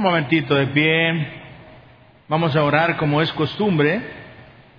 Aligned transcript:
Un 0.00 0.04
momentito 0.04 0.54
de 0.54 0.66
pie. 0.68 1.26
Vamos 2.26 2.56
a 2.56 2.64
orar 2.64 2.96
como 2.96 3.20
es 3.20 3.30
costumbre 3.34 4.00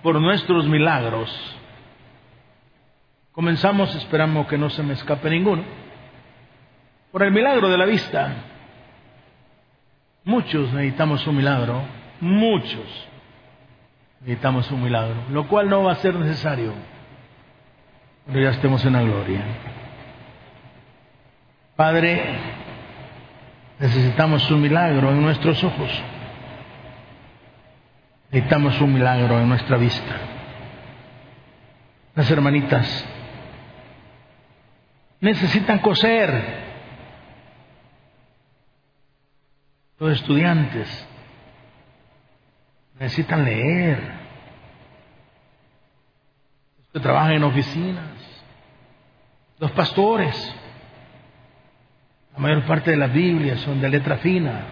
por 0.02 0.20
nuestros 0.20 0.66
milagros. 0.66 1.30
Comenzamos, 3.30 3.94
esperamos 3.94 4.48
que 4.48 4.58
no 4.58 4.68
se 4.68 4.82
me 4.82 4.94
escape 4.94 5.30
ninguno. 5.30 5.62
Por 7.12 7.22
el 7.22 7.30
milagro 7.30 7.68
de 7.68 7.78
la 7.78 7.84
vista. 7.84 8.34
Muchos 10.24 10.72
necesitamos 10.72 11.24
un 11.28 11.36
milagro, 11.36 11.82
muchos 12.20 13.08
necesitamos 14.22 14.72
un 14.72 14.82
milagro, 14.82 15.22
lo 15.30 15.46
cual 15.46 15.68
no 15.68 15.84
va 15.84 15.92
a 15.92 15.96
ser 16.02 16.16
necesario 16.16 16.72
cuando 18.24 18.42
ya 18.42 18.50
estemos 18.50 18.84
en 18.84 18.92
la 18.92 19.02
gloria. 19.02 19.44
Padre, 21.76 22.61
necesitamos 23.82 24.48
un 24.48 24.62
milagro 24.62 25.10
en 25.10 25.20
nuestros 25.20 25.62
ojos. 25.64 25.90
Necesitamos 28.30 28.80
un 28.80 28.94
milagro 28.94 29.40
en 29.40 29.48
nuestra 29.48 29.76
vista. 29.76 30.20
Las 32.14 32.30
hermanitas 32.30 33.04
necesitan 35.20 35.80
coser. 35.80 36.62
Los 39.98 40.12
estudiantes 40.12 41.08
necesitan 43.00 43.44
leer. 43.44 43.98
Los 46.78 46.88
que 46.92 47.00
trabajan 47.00 47.32
en 47.32 47.42
oficinas. 47.42 48.42
Los 49.58 49.72
pastores. 49.72 50.61
La 52.34 52.38
mayor 52.38 52.64
parte 52.64 52.92
de 52.92 52.96
las 52.96 53.12
Biblias 53.12 53.60
son 53.60 53.80
de 53.80 53.88
letra 53.88 54.16
fina. 54.18 54.64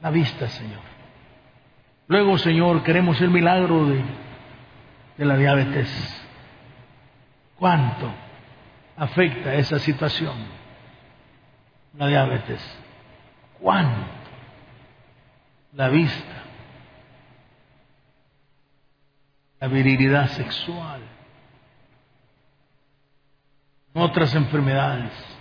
La 0.00 0.10
vista, 0.10 0.48
Señor. 0.48 0.80
Luego, 2.08 2.38
Señor, 2.38 2.82
queremos 2.82 3.20
el 3.20 3.30
milagro 3.30 3.86
de, 3.86 4.02
de 5.18 5.24
la 5.24 5.36
diabetes. 5.36 6.22
¿Cuánto 7.58 8.10
afecta 8.96 9.54
esa 9.54 9.78
situación? 9.78 10.36
La 11.98 12.06
diabetes. 12.06 12.62
¿Cuánto? 13.60 14.06
La 15.72 15.88
vista. 15.88 16.42
La 19.60 19.68
virilidad 19.68 20.28
sexual. 20.28 21.00
Otras 23.92 24.34
enfermedades 24.34 25.35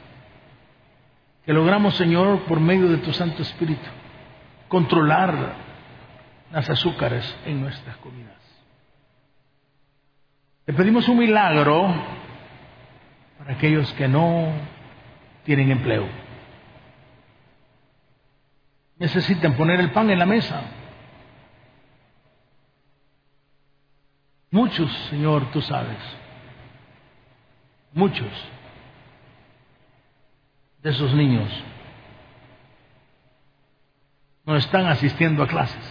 que 1.46 1.54
logramos, 1.54 1.96
Señor, 1.96 2.42
por 2.46 2.60
medio 2.60 2.90
de 2.90 2.98
tu 2.98 3.14
Santo 3.14 3.44
Espíritu, 3.44 3.88
controlar 4.68 5.54
las 6.52 6.70
azúcares 6.70 7.38
en 7.46 7.62
nuestras 7.62 7.96
comidas. 7.98 8.34
Le 10.66 10.74
pedimos 10.74 11.08
un 11.08 11.20
milagro 11.20 11.94
para 13.38 13.54
aquellos 13.54 13.92
que 13.94 14.08
no 14.08 14.54
tienen 15.44 15.70
empleo. 15.70 16.08
Necesitan 18.98 19.54
poner 19.54 19.80
el 19.80 19.92
pan 19.92 20.10
en 20.10 20.18
la 20.18 20.26
mesa. 20.26 20.62
Muchos, 24.50 24.92
Señor, 25.10 25.52
tú 25.52 25.62
sabes. 25.62 25.98
Muchos 27.94 28.32
de 30.86 30.92
esos 30.92 31.16
niños. 31.16 31.50
No 34.46 34.56
están 34.56 34.86
asistiendo 34.86 35.42
a 35.42 35.48
clases. 35.48 35.84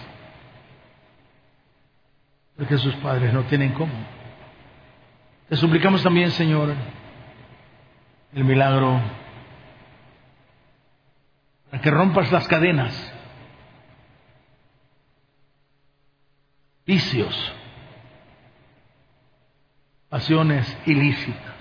Porque 2.56 2.78
sus 2.78 2.94
padres 2.96 3.32
no 3.32 3.42
tienen 3.42 3.72
cómo. 3.72 3.92
Te 5.48 5.56
suplicamos 5.56 6.00
también, 6.00 6.30
Señor, 6.30 6.72
el 8.34 8.44
milagro 8.44 9.00
para 11.70 11.82
que 11.82 11.90
rompas 11.90 12.30
las 12.30 12.46
cadenas, 12.46 13.12
vicios, 16.86 17.52
pasiones 20.08 20.78
ilícitas, 20.86 21.56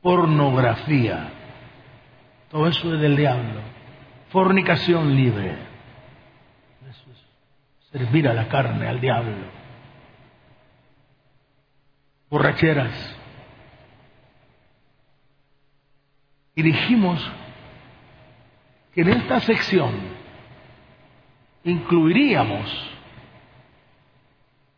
pornografía, 0.00 1.41
todo 2.52 2.68
eso 2.68 2.94
es 2.94 3.00
del 3.00 3.16
diablo, 3.16 3.62
fornicación 4.28 5.16
libre, 5.16 5.56
eso 6.82 7.10
es 7.10 7.90
servir 7.90 8.28
a 8.28 8.34
la 8.34 8.46
carne, 8.48 8.86
al 8.86 9.00
diablo, 9.00 9.46
borracheras. 12.28 13.16
Y 16.54 16.60
dijimos 16.60 17.26
que 18.94 19.00
en 19.00 19.08
esta 19.08 19.40
sección 19.40 19.94
incluiríamos 21.64 22.70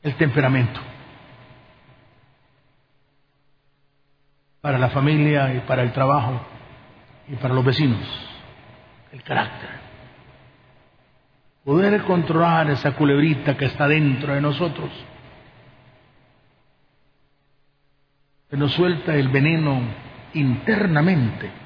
el 0.01 0.15
temperamento 0.15 0.81
para 4.61 4.79
la 4.79 4.91
familia 4.91 5.53
y 5.55 5.61
para 5.63 5.83
el 5.83 5.93
trabajo 5.93 6.54
y 7.29 7.37
para 7.37 7.55
los 7.55 7.65
vecinos, 7.65 8.07
el 9.13 9.23
carácter. 9.23 9.71
Poder 11.65 12.03
controlar 12.03 12.71
esa 12.71 12.93
culebrita 12.93 13.57
que 13.57 13.67
está 13.67 13.89
dentro 13.89 14.35
de 14.35 14.41
nosotros, 14.41 14.91
que 18.51 18.57
nos 18.57 18.73
suelta 18.73 19.15
el 19.15 19.29
veneno 19.29 19.81
internamente 20.35 21.65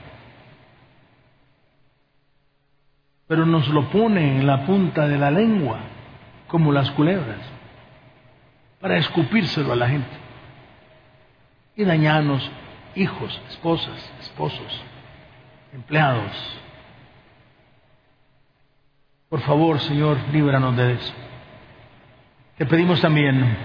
pero 3.29 3.45
nos 3.45 3.69
lo 3.69 3.91
pone 3.91 4.39
en 4.39 4.47
la 4.47 4.65
punta 4.65 5.07
de 5.07 5.19
la 5.19 5.31
lengua, 5.31 5.81
como 6.49 6.73
las 6.73 6.91
culebras, 6.93 7.39
para 8.81 8.97
escupírselo 8.97 9.73
a 9.73 9.77
la 9.77 9.89
gente 9.89 10.17
y 11.77 11.85
dañarnos 11.85 12.51
hijos, 12.95 13.41
esposas, 13.51 14.13
esposos, 14.21 14.83
empleados. 15.73 16.33
Por 19.29 19.41
favor, 19.41 19.79
Señor, 19.81 20.17
líbranos 20.33 20.77
de 20.77 20.93
eso. 20.95 21.15
Te 22.57 22.67
pedimos 22.67 23.01
también 23.01 23.57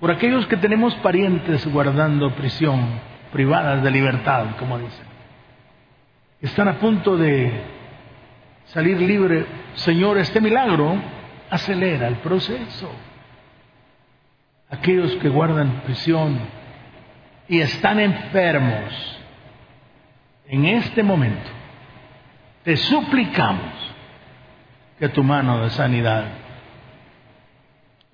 por 0.00 0.10
aquellos 0.10 0.46
que 0.46 0.56
tenemos 0.56 0.94
parientes 0.96 1.66
guardando 1.66 2.30
prisión, 2.34 3.00
privadas 3.32 3.82
de 3.82 3.90
libertad, 3.90 4.56
como 4.58 4.78
dicen, 4.78 5.06
están 6.40 6.68
a 6.68 6.78
punto 6.78 7.16
de 7.16 7.50
salir 8.66 9.00
libre, 9.00 9.46
Señor, 9.74 10.18
este 10.18 10.40
milagro 10.40 10.96
acelera 11.50 12.08
el 12.08 12.16
proceso. 12.16 12.90
Aquellos 14.70 15.14
que 15.16 15.28
guardan 15.28 15.82
prisión 15.84 16.38
y 17.48 17.60
están 17.60 18.00
enfermos, 18.00 19.20
en 20.48 20.64
este 20.64 21.02
momento, 21.02 21.50
te 22.62 22.76
suplicamos 22.76 23.72
que 24.98 25.08
tu 25.08 25.22
mano 25.22 25.62
de 25.62 25.70
sanidad 25.70 26.24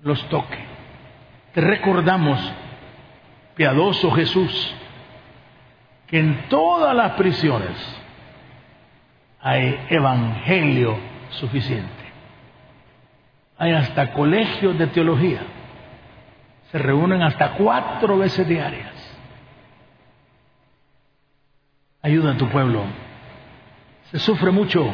los 0.01 0.27
toque. 0.29 0.59
Te 1.53 1.61
recordamos, 1.61 2.39
piadoso 3.55 4.11
Jesús, 4.11 4.75
que 6.07 6.19
en 6.19 6.49
todas 6.49 6.95
las 6.95 7.13
prisiones 7.13 7.75
hay 9.39 9.85
evangelio 9.89 10.97
suficiente. 11.29 12.03
Hay 13.57 13.73
hasta 13.73 14.13
colegios 14.13 14.77
de 14.77 14.87
teología. 14.87 15.41
Se 16.71 16.77
reúnen 16.79 17.21
hasta 17.21 17.51
cuatro 17.51 18.17
veces 18.17 18.47
diarias. 18.47 18.92
Ayuda 22.03 22.33
a 22.33 22.37
tu 22.37 22.47
pueblo. 22.49 22.83
Se 24.11 24.19
sufre 24.19 24.51
mucho. 24.51 24.93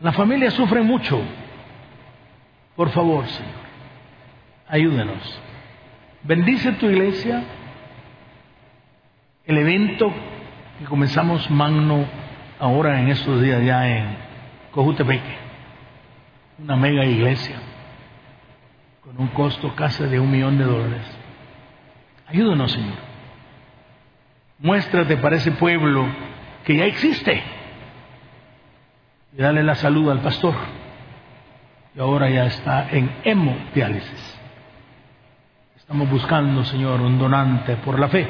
La 0.00 0.12
familia 0.12 0.50
sufre 0.50 0.82
mucho. 0.82 1.20
Por 2.74 2.90
favor, 2.90 3.26
Señor, 3.26 3.52
ayúdenos. 4.68 5.40
Bendice 6.22 6.72
tu 6.72 6.86
iglesia. 6.86 7.44
El 9.44 9.58
evento 9.58 10.12
que 10.78 10.84
comenzamos 10.84 11.50
magno 11.50 12.06
ahora 12.58 13.00
en 13.00 13.08
estos 13.08 13.40
días 13.42 13.64
ya 13.64 13.88
en 13.88 14.16
Cojutepeque, 14.70 15.36
una 16.58 16.76
mega 16.76 17.04
iglesia 17.04 17.56
con 19.02 19.18
un 19.18 19.28
costo 19.28 19.74
casi 19.74 20.04
de 20.04 20.20
un 20.20 20.30
millón 20.30 20.58
de 20.58 20.64
dólares. 20.64 21.18
Ayúdanos, 22.26 22.70
Señor. 22.70 23.07
Muéstrate 24.60 25.16
para 25.18 25.36
ese 25.36 25.52
pueblo 25.52 26.06
que 26.64 26.76
ya 26.76 26.84
existe 26.84 27.42
y 29.36 29.40
darle 29.40 29.62
la 29.62 29.76
salud 29.76 30.10
al 30.10 30.20
pastor. 30.20 30.54
Y 31.94 32.00
ahora 32.00 32.28
ya 32.28 32.46
está 32.46 32.88
en 32.90 33.10
hemodiálisis. 33.24 34.38
Estamos 35.76 36.10
buscando, 36.10 36.64
Señor, 36.64 37.00
un 37.00 37.18
donante 37.18 37.76
por 37.76 37.98
la 37.98 38.08
fe, 38.08 38.26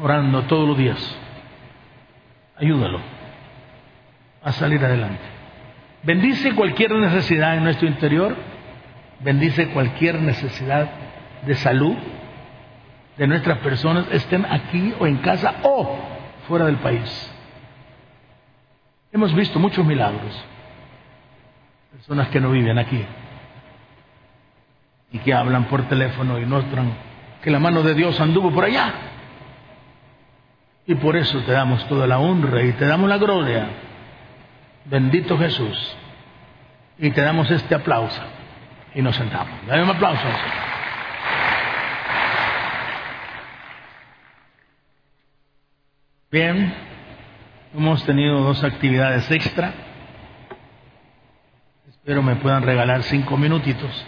orando 0.00 0.42
todos 0.42 0.68
los 0.68 0.76
días. 0.76 1.18
Ayúdalo 2.56 3.00
a 4.42 4.52
salir 4.52 4.84
adelante. 4.84 5.22
Bendice 6.02 6.54
cualquier 6.54 6.92
necesidad 6.92 7.56
en 7.56 7.64
nuestro 7.64 7.88
interior. 7.88 8.36
Bendice 9.20 9.68
cualquier 9.68 10.20
necesidad 10.20 10.90
de 11.46 11.54
salud 11.54 11.96
de 13.16 13.26
nuestras 13.26 13.58
personas, 13.58 14.06
estén 14.10 14.44
aquí 14.44 14.94
o 14.98 15.06
en 15.06 15.18
casa 15.18 15.54
o 15.62 15.98
fuera 16.48 16.66
del 16.66 16.76
país. 16.76 17.30
Hemos 19.12 19.34
visto 19.34 19.58
muchos 19.58 19.84
milagros. 19.84 20.44
Personas 21.92 22.28
que 22.28 22.40
no 22.40 22.50
viven 22.50 22.78
aquí 22.78 23.04
y 25.12 25.18
que 25.20 25.32
hablan 25.32 25.66
por 25.66 25.88
teléfono 25.88 26.40
y 26.40 26.44
muestran 26.44 26.92
que 27.40 27.50
la 27.50 27.60
mano 27.60 27.84
de 27.84 27.94
Dios 27.94 28.18
anduvo 28.18 28.50
por 28.50 28.64
allá. 28.64 28.92
Y 30.86 30.96
por 30.96 31.16
eso 31.16 31.38
te 31.42 31.52
damos 31.52 31.86
toda 31.86 32.08
la 32.08 32.18
honra 32.18 32.62
y 32.62 32.72
te 32.72 32.84
damos 32.86 33.08
la 33.08 33.18
gloria. 33.18 33.68
Bendito 34.86 35.38
Jesús. 35.38 35.96
Y 36.98 37.10
te 37.10 37.22
damos 37.22 37.48
este 37.50 37.76
aplauso. 37.76 38.20
Y 38.94 39.02
nos 39.02 39.14
sentamos. 39.14 39.54
Dame 39.68 39.84
un 39.84 39.90
aplauso. 39.90 40.26
Bien, 46.34 46.74
hemos 47.76 48.04
tenido 48.06 48.40
dos 48.40 48.64
actividades 48.64 49.30
extra. 49.30 49.72
Espero 51.88 52.24
me 52.24 52.34
puedan 52.34 52.64
regalar 52.64 53.04
cinco 53.04 53.36
minutitos. 53.36 54.04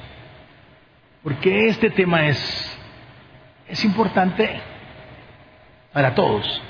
Porque 1.23 1.69
este 1.69 1.89
tema 1.89 2.27
es, 2.27 2.79
es 3.69 3.85
importante 3.85 4.61
para 5.93 6.17
todos. 6.17 6.63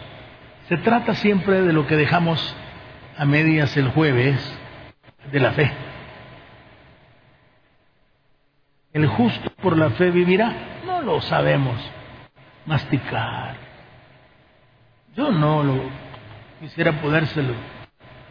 Se 0.68 0.76
trata 0.76 1.14
siempre 1.14 1.62
de 1.62 1.72
lo 1.72 1.86
que 1.86 1.96
dejamos 1.96 2.54
a 3.16 3.24
medias 3.24 3.74
el 3.78 3.88
jueves 3.92 4.58
de 5.32 5.40
la 5.40 5.52
fe. 5.52 5.72
¿El 8.92 9.06
justo 9.06 9.50
por 9.62 9.78
la 9.78 9.88
fe 9.88 10.10
vivirá? 10.10 10.52
No 10.84 11.00
lo 11.00 11.22
sabemos 11.22 11.80
masticar. 12.66 13.65
Yo 15.16 15.32
no 15.32 15.62
lo 15.62 15.82
quisiera 16.60 17.00
podérselo 17.00 17.54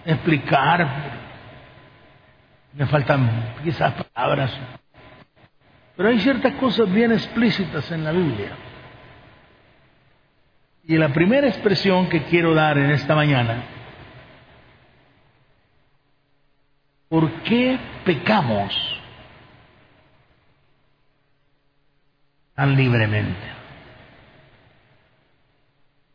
explicar. 0.06 0.88
Me 2.74 2.86
faltan 2.86 3.56
quizás 3.64 3.94
palabras. 4.14 4.56
Pero 5.98 6.10
hay 6.10 6.20
ciertas 6.20 6.54
cosas 6.56 6.92
bien 6.92 7.12
explícitas 7.12 7.90
en 7.92 8.04
la 8.04 8.12
Biblia. 8.12 8.52
Y 10.84 10.96
la 10.98 11.10
primera 11.10 11.48
expresión 11.48 12.08
que 12.08 12.24
quiero 12.26 12.54
dar 12.54 12.78
en 12.78 12.92
esta 12.92 13.16
mañana, 13.16 13.64
¿por 17.10 17.32
qué 17.42 17.80
pecamos 18.04 18.76
tan 22.54 22.76
libremente? 22.76 23.55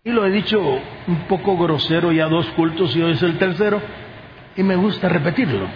Y 0.02 0.11
lo 0.11 0.25
he 0.25 0.31
dicho 0.31 0.58
un 1.06 1.26
poco 1.29 1.58
grosero 1.58 2.11
ya 2.11 2.26
dos 2.26 2.47
cultos 2.50 2.97
y 2.97 3.02
hoy 3.02 3.12
es 3.12 3.23
el 3.23 3.38
tercero 3.38 3.82
y 4.56 4.62
me 4.62 4.76
gusta 4.76 5.08
repetirlo. 5.08 5.69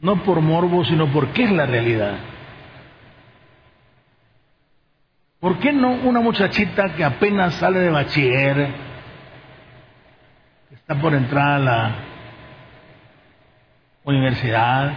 No 0.00 0.22
por 0.22 0.40
morbo, 0.40 0.84
sino 0.84 1.06
porque 1.08 1.44
es 1.44 1.52
la 1.52 1.66
realidad. 1.66 2.14
¿Por 5.38 5.58
qué 5.58 5.72
no 5.72 5.90
una 5.90 6.20
muchachita 6.20 6.94
que 6.94 7.04
apenas 7.04 7.54
sale 7.54 7.80
de 7.80 7.90
bachiller, 7.90 8.68
está 10.70 10.94
por 11.00 11.14
entrar 11.14 11.54
a 11.54 11.58
la 11.58 11.94
universidad 14.04 14.92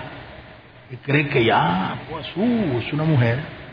y 0.92 0.98
cree 0.98 1.28
que 1.30 1.44
ya, 1.44 2.04
pues, 2.10 2.28
uh, 2.36 2.80
es 2.80 2.94
una 2.94 3.04
mujer? 3.04 3.65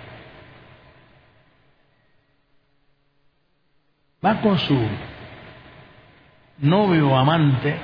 Va 4.25 4.41
con 4.41 4.59
su 4.59 4.79
novio 6.59 7.11
o 7.11 7.17
amante 7.17 7.77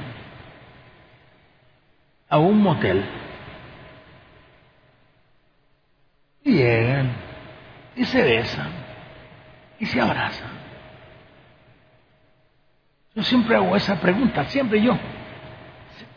a 2.29 2.39
un 2.39 2.63
motel 2.63 3.05
y 6.45 6.53
llegan 6.53 7.13
y 7.97 8.05
se 8.05 8.23
besan 8.23 8.71
y 9.81 9.87
se 9.87 10.01
abrazan. 10.01 10.51
Yo 13.15 13.23
siempre 13.25 13.57
hago 13.57 13.75
esa 13.75 14.01
pregunta, 14.01 14.45
siempre 14.45 14.81
yo, 14.81 14.97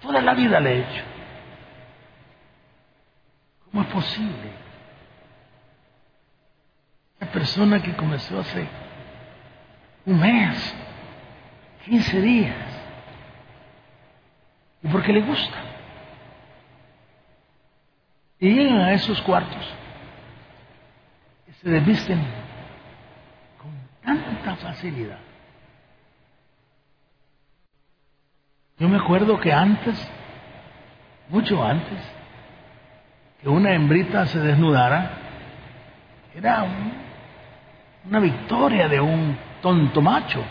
toda 0.02 0.22
la 0.22 0.36
vida 0.36 0.60
le 0.60 0.72
he 0.72 0.80
hecho. 0.82 1.04
¿Cómo 3.66 3.84
es 3.84 3.90
posible? 3.90 4.52
La 7.20 7.28
persona 7.28 7.82
que 7.82 7.96
comenzó 7.96 8.40
hace 8.40 8.68
un 10.06 10.19
mes, 10.19 10.75
15 11.86 12.21
días. 12.21 12.56
Y 14.83 14.88
porque 14.88 15.13
le 15.13 15.21
gusta. 15.21 15.57
Y 18.39 18.50
llegan 18.50 18.80
a 18.80 18.94
esos 18.94 19.21
cuartos 19.21 19.63
y 21.48 21.51
se 21.53 21.69
desvisten 21.69 22.19
con 23.62 23.71
tanta 24.03 24.56
facilidad. 24.56 25.19
Yo 28.80 28.89
me 28.89 28.98
acuerdo 28.98 29.39
que 29.39 29.53
antes, 29.53 29.95
mucho 31.30 31.63
antes, 31.63 32.00
que 33.39 33.48
una 33.48 33.74
hembrita 33.74 34.25
se 34.25 34.39
desnudara, 34.39 35.12
era 36.33 36.65
una 38.06 38.19
victoria 38.19 38.88
de 38.88 39.00
un 39.00 39.38
tonto 39.62 40.02
macho. 40.02 40.44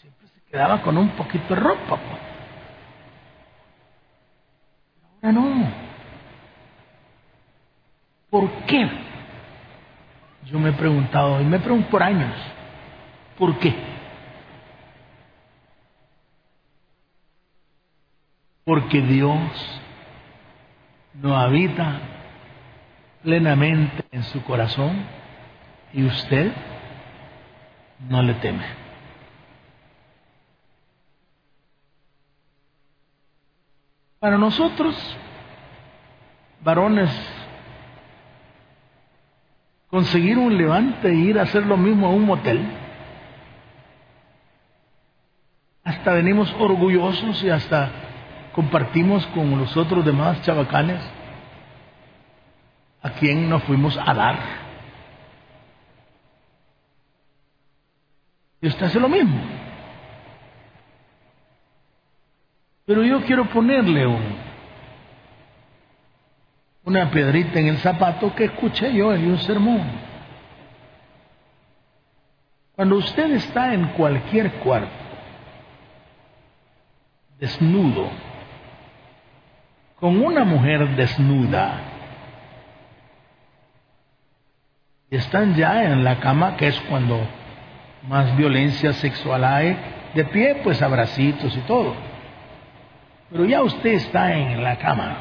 Siempre 0.00 0.28
se 0.28 0.40
quedaba 0.50 0.82
con 0.82 0.96
un 0.96 1.10
poquito 1.10 1.54
de 1.54 1.60
ropa. 1.60 1.96
Pues. 1.96 2.20
Ahora 5.22 5.32
no. 5.32 5.90
¿Por 8.30 8.50
qué? 8.66 8.88
Yo 10.46 10.58
me 10.58 10.70
he 10.70 10.72
preguntado, 10.72 11.40
y 11.40 11.44
me 11.44 11.58
pregunto 11.58 11.90
por 11.90 12.02
años, 12.02 12.34
¿por 13.38 13.58
qué? 13.58 13.74
Porque 18.64 19.00
Dios 19.02 19.80
no 21.14 21.36
habita 21.36 22.00
plenamente 23.22 24.04
en 24.12 24.22
su 24.24 24.42
corazón 24.44 25.04
y 25.92 26.04
usted 26.04 26.52
no 28.08 28.22
le 28.22 28.34
teme. 28.34 28.64
Para 34.18 34.36
nosotros, 34.36 34.94
varones, 36.62 37.10
conseguir 39.88 40.38
un 40.38 40.56
levante 40.56 41.08
e 41.08 41.14
ir 41.14 41.38
a 41.38 41.42
hacer 41.42 41.64
lo 41.66 41.76
mismo 41.76 42.06
a 42.06 42.10
un 42.10 42.26
motel, 42.26 42.60
hasta 45.84 46.12
venimos 46.12 46.54
orgullosos 46.58 47.42
y 47.42 47.50
hasta 47.50 47.90
compartimos 48.54 49.26
con 49.28 49.58
los 49.58 49.76
otros 49.76 50.04
demás 50.04 50.42
chabacanes 50.42 51.00
a 53.02 53.10
quien 53.10 53.48
nos 53.48 53.62
fuimos 53.64 53.96
a 53.96 54.14
dar. 54.14 54.59
Y 58.60 58.68
usted 58.68 58.86
hace 58.86 59.00
lo 59.00 59.08
mismo. 59.08 59.40
Pero 62.84 63.04
yo 63.04 63.24
quiero 63.24 63.48
ponerle 63.48 64.06
una 66.84 67.10
piedrita 67.10 67.60
en 67.60 67.68
el 67.68 67.78
zapato 67.78 68.34
que 68.34 68.44
escuché 68.44 68.92
yo 68.92 69.14
en 69.14 69.30
un 69.30 69.38
sermón. 69.38 70.10
Cuando 72.74 72.96
usted 72.96 73.30
está 73.32 73.74
en 73.74 73.88
cualquier 73.88 74.52
cuarto, 74.54 74.90
desnudo, 77.38 78.08
con 80.00 80.22
una 80.22 80.44
mujer 80.44 80.96
desnuda, 80.96 81.80
y 85.10 85.16
están 85.16 85.54
ya 85.54 85.84
en 85.84 86.02
la 86.04 86.20
cama, 86.20 86.56
que 86.56 86.68
es 86.68 86.80
cuando 86.88 87.20
más 88.02 88.36
violencia 88.36 88.92
sexual 88.94 89.44
hay, 89.44 89.76
De 90.14 90.24
pie, 90.24 90.56
pues 90.64 90.82
abracitos 90.82 91.56
y 91.56 91.60
todo. 91.60 91.94
Pero 93.30 93.44
ya 93.44 93.62
usted 93.62 93.92
está 93.92 94.34
en 94.34 94.62
la 94.62 94.76
cama. 94.76 95.18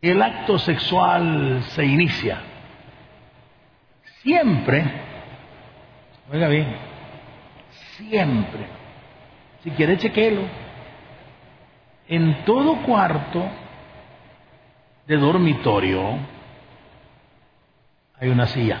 El 0.00 0.22
acto 0.22 0.58
sexual 0.58 1.62
se 1.68 1.84
inicia. 1.84 2.40
Siempre, 4.22 4.84
oiga 6.32 6.48
bien, 6.48 6.74
siempre, 7.70 8.66
si 9.62 9.70
quiere 9.72 9.98
chequelo, 9.98 10.42
en 12.08 12.44
todo 12.44 12.82
cuarto 12.82 13.44
de 15.06 15.16
dormitorio 15.16 16.18
hay 18.18 18.28
una 18.28 18.46
silla. 18.46 18.80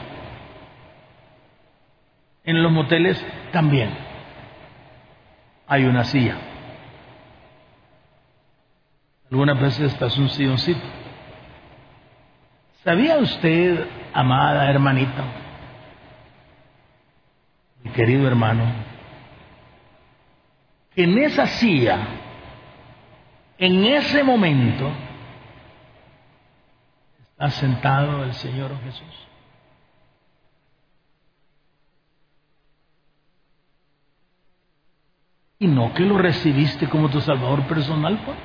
En 2.44 2.62
los 2.62 2.72
moteles 2.72 3.24
también 3.52 3.90
hay 5.66 5.84
una 5.84 6.04
silla. 6.04 6.36
Algunas 9.30 9.60
veces 9.60 9.92
está 9.92 10.06
un 10.20 10.28
silloncito. 10.28 10.80
¿Sabía 12.84 13.16
usted, 13.18 13.86
amada 14.12 14.68
hermanita, 14.68 15.24
mi 17.84 17.92
querido 17.92 18.26
hermano, 18.26 18.64
que 20.94 21.04
en 21.04 21.16
esa 21.16 21.46
silla, 21.46 21.98
en 23.56 23.84
ese 23.84 24.24
momento, 24.24 24.90
está 27.30 27.50
sentado 27.50 28.24
el 28.24 28.34
Señor 28.34 28.72
Jesús? 28.82 29.28
Y 35.62 35.68
no 35.68 35.94
que 35.94 36.02
lo 36.02 36.18
recibiste 36.18 36.88
como 36.88 37.08
tu 37.08 37.20
salvador 37.20 37.62
personal, 37.68 38.20
pues. 38.24 38.36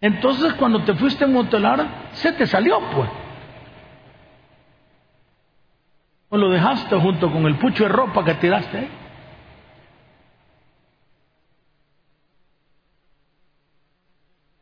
Entonces 0.00 0.54
cuando 0.54 0.82
te 0.82 0.92
fuiste 0.94 1.24
a 1.24 1.28
motelar, 1.28 1.86
se 2.14 2.32
te 2.32 2.44
salió, 2.44 2.80
pues. 2.96 3.08
O 6.30 6.36
lo 6.36 6.50
dejaste 6.50 6.96
junto 6.96 7.30
con 7.30 7.46
el 7.46 7.58
pucho 7.58 7.84
de 7.84 7.90
ropa 7.90 8.24
que 8.24 8.34
tiraste 8.34 8.78
ahí. 8.78 8.90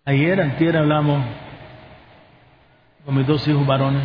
Ayer, 0.05 0.39
antier 0.39 0.77
hablamos 0.77 1.25
con 3.07 3.17
mis 3.17 3.27
dos 3.27 3.49
hijos 3.49 3.67
varones 3.67 4.03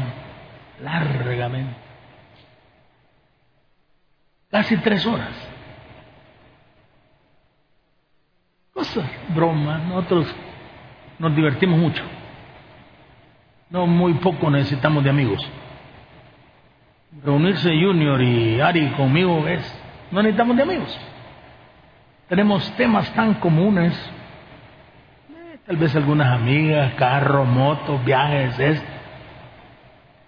largamente 0.82 1.91
casi 4.52 4.78
tres 4.78 5.06
horas. 5.06 5.34
Cosas, 8.74 9.10
bromas, 9.30 9.82
nosotros 9.84 10.28
nos 11.18 11.36
divertimos 11.36 11.80
mucho. 11.80 12.04
No 13.70 13.88
muy 13.88 14.16
poco 14.16 14.50
necesitamos 14.52 15.04
de 15.04 15.10
amigos. 15.10 15.50
Reunirse 17.24 17.70
Junior 17.70 18.22
y 18.22 18.60
Ari 18.60 18.92
conmigo 18.92 19.48
es, 19.48 19.62
no 20.12 20.22
necesitamos 20.22 20.58
de 20.58 20.64
amigos. 20.64 21.00
Tenemos 22.28 22.72
temas 22.78 23.14
tan 23.14 23.36
comunes, 23.36 23.94
eh, 25.30 25.60
tal 25.66 25.78
vez 25.78 25.96
algunas 25.96 26.28
amigas, 26.34 26.94
carro, 26.94 27.46
moto, 27.46 28.00
viajes, 28.00 28.58
es. 28.60 28.84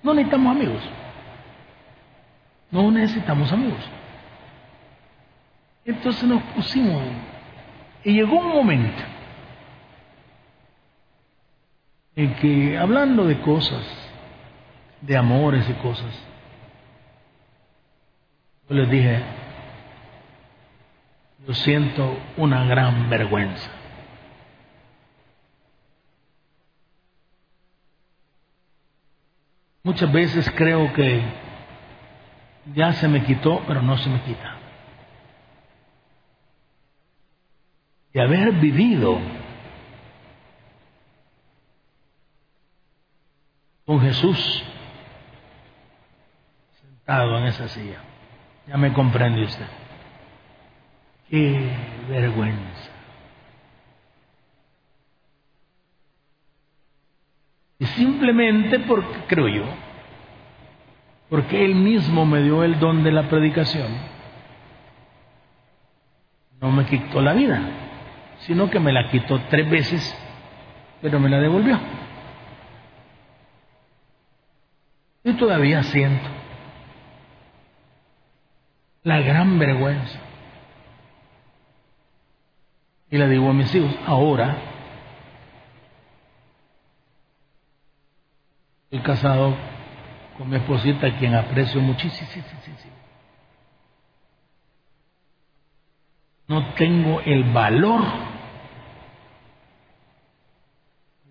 No 0.04 0.14
necesitamos 0.14 0.56
amigos. 0.56 0.82
No 2.72 2.92
necesitamos 2.92 3.52
amigos. 3.52 3.90
Entonces 5.86 6.24
nos 6.24 6.42
pusimos 6.44 7.04
y 8.04 8.14
llegó 8.14 8.40
un 8.40 8.50
momento 8.50 9.04
en 12.16 12.36
que 12.36 12.78
hablando 12.78 13.26
de 13.26 13.40
cosas, 13.42 13.86
de 15.02 15.18
amores 15.18 15.70
y 15.70 15.74
cosas, 15.74 16.14
yo 18.70 18.76
les 18.76 18.90
dije, 18.90 19.22
yo 21.46 21.54
siento 21.54 22.18
una 22.38 22.64
gran 22.66 23.10
vergüenza. 23.10 23.70
Muchas 29.84 30.10
veces 30.14 30.50
creo 30.56 30.94
que 30.94 31.22
ya 32.74 32.94
se 32.94 33.10
me 33.10 33.26
quitó, 33.26 33.62
pero 33.68 33.82
no 33.82 33.98
se 33.98 34.10
me 34.10 34.22
quita. 34.22 34.63
De 38.14 38.22
haber 38.22 38.52
vivido 38.54 39.20
con 43.86 44.00
Jesús 44.02 44.64
sentado 46.80 47.40
en 47.40 47.46
esa 47.46 47.68
silla. 47.68 48.02
Ya 48.68 48.78
me 48.78 48.94
comprende 48.94 49.44
usted. 49.44 49.66
Qué 51.30 51.70
vergüenza. 52.08 52.92
Y 57.80 57.86
simplemente 57.88 58.80
porque, 58.80 59.26
creo 59.28 59.48
yo, 59.48 59.66
porque 61.30 61.66
Él 61.66 61.76
mismo 61.76 62.26
me 62.26 62.44
dio 62.44 62.64
el 62.64 62.80
don 62.80 63.04
de 63.04 63.12
la 63.12 63.28
predicación, 63.28 63.92
no 66.62 66.72
me 66.72 66.86
quitó 66.86 67.20
la 67.20 67.34
vida 67.34 67.83
sino 68.46 68.70
que 68.70 68.80
me 68.80 68.92
la 68.92 69.10
quitó 69.10 69.40
tres 69.50 69.70
veces, 69.70 70.16
pero 71.02 71.20
me 71.20 71.30
la 71.30 71.40
devolvió. 71.40 71.80
Y 75.24 75.34
todavía 75.34 75.84
siento 75.84 76.30
la 79.04 79.20
gran 79.20 79.58
vergüenza. 79.60 80.20
Y 83.10 83.18
le 83.18 83.30
digo 83.30 83.50
a 83.50 83.54
mis 83.54 83.74
hijos, 83.76 83.94
ahora 84.06 84.58
estoy 88.86 89.00
casado 89.00 89.56
con 90.38 90.50
mi 90.50 90.56
esposita, 90.56 91.16
quien 91.18 91.36
aprecio 91.36 91.80
muchísimo. 91.80 92.28
No 96.48 96.74
tengo 96.74 97.22
el 97.22 97.44
valor 97.54 98.33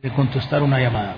de 0.02 0.11
contestar 0.11 0.62
una 0.62 0.80
llamada. 0.80 1.14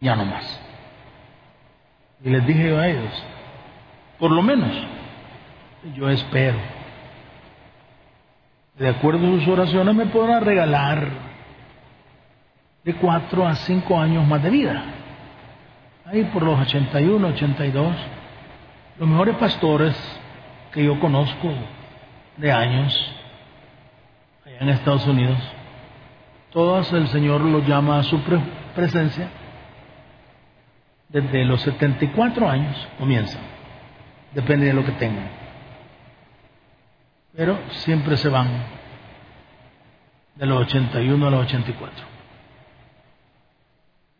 Ya 0.00 0.16
no 0.16 0.24
más. 0.24 0.60
Y 2.22 2.30
les 2.30 2.44
dije 2.46 2.68
yo 2.68 2.78
a 2.78 2.88
ellos, 2.88 3.24
por 4.18 4.32
lo 4.32 4.42
menos, 4.42 4.70
yo 5.94 6.10
espero. 6.10 6.58
De 8.76 8.88
acuerdo 8.88 9.26
a 9.26 9.38
sus 9.38 9.48
oraciones 9.48 9.94
me 9.94 10.06
podrán 10.06 10.44
regalar 10.44 11.08
de 12.82 12.94
cuatro 12.96 13.46
a 13.46 13.54
cinco 13.54 13.98
años 13.98 14.26
más 14.26 14.42
de 14.42 14.50
vida. 14.50 14.84
Ahí 16.04 16.24
por 16.24 16.42
los 16.42 16.60
81, 16.60 17.28
82, 17.28 17.96
los 18.98 19.08
mejores 19.08 19.36
pastores 19.36 19.96
que 20.72 20.84
yo 20.84 20.98
conozco 20.98 21.50
de 22.36 22.52
años 22.52 23.14
en 24.60 24.68
Estados 24.68 25.06
Unidos, 25.06 25.38
todos 26.50 26.92
el 26.92 27.08
Señor 27.08 27.40
los 27.40 27.66
llama 27.66 27.98
a 27.98 28.02
su 28.04 28.20
presencia. 28.74 29.28
Desde 31.08 31.44
los 31.44 31.60
74 31.62 32.48
años 32.48 32.88
comienza, 32.98 33.38
depende 34.32 34.66
de 34.66 34.72
lo 34.72 34.84
que 34.84 34.92
tengan. 34.92 35.28
Pero 37.36 37.58
siempre 37.70 38.16
se 38.16 38.28
van 38.28 38.48
de 40.36 40.46
los 40.46 40.62
81 40.62 41.26
a 41.26 41.30
los 41.30 41.46
84. 41.46 42.04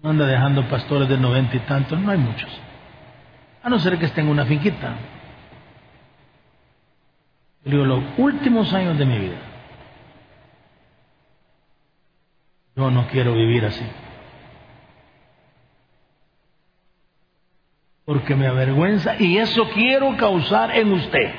No 0.03 0.11
anda 0.11 0.27
dejando 0.27 0.69
pastores 0.69 1.09
de 1.09 1.17
90 1.17 1.57
y 1.57 1.61
tantos, 1.61 1.99
no 1.99 2.11
hay 2.11 2.19
muchos. 2.19 2.51
A 3.63 3.71
no 3.71 3.79
ser 3.79 3.99
que 3.99 4.07
estén 4.07 4.27
en 4.27 4.33
una 4.33 4.45
finquita. 4.45 4.95
Yo 7.65 7.71
digo, 7.71 7.85
los 7.85 8.05
últimos 8.19 8.73
años 8.75 8.99
de 8.99 9.07
mi 9.07 9.19
vida 9.19 9.54
Yo 12.77 12.91
no 12.91 13.07
quiero 13.09 13.35
vivir 13.35 13.65
así. 13.65 13.85
Porque 18.05 18.35
me 18.35 18.47
avergüenza 18.47 19.17
y 19.19 19.39
eso 19.39 19.69
quiero 19.71 20.17
causar 20.17 20.77
en 20.77 20.93
usted. 20.93 21.35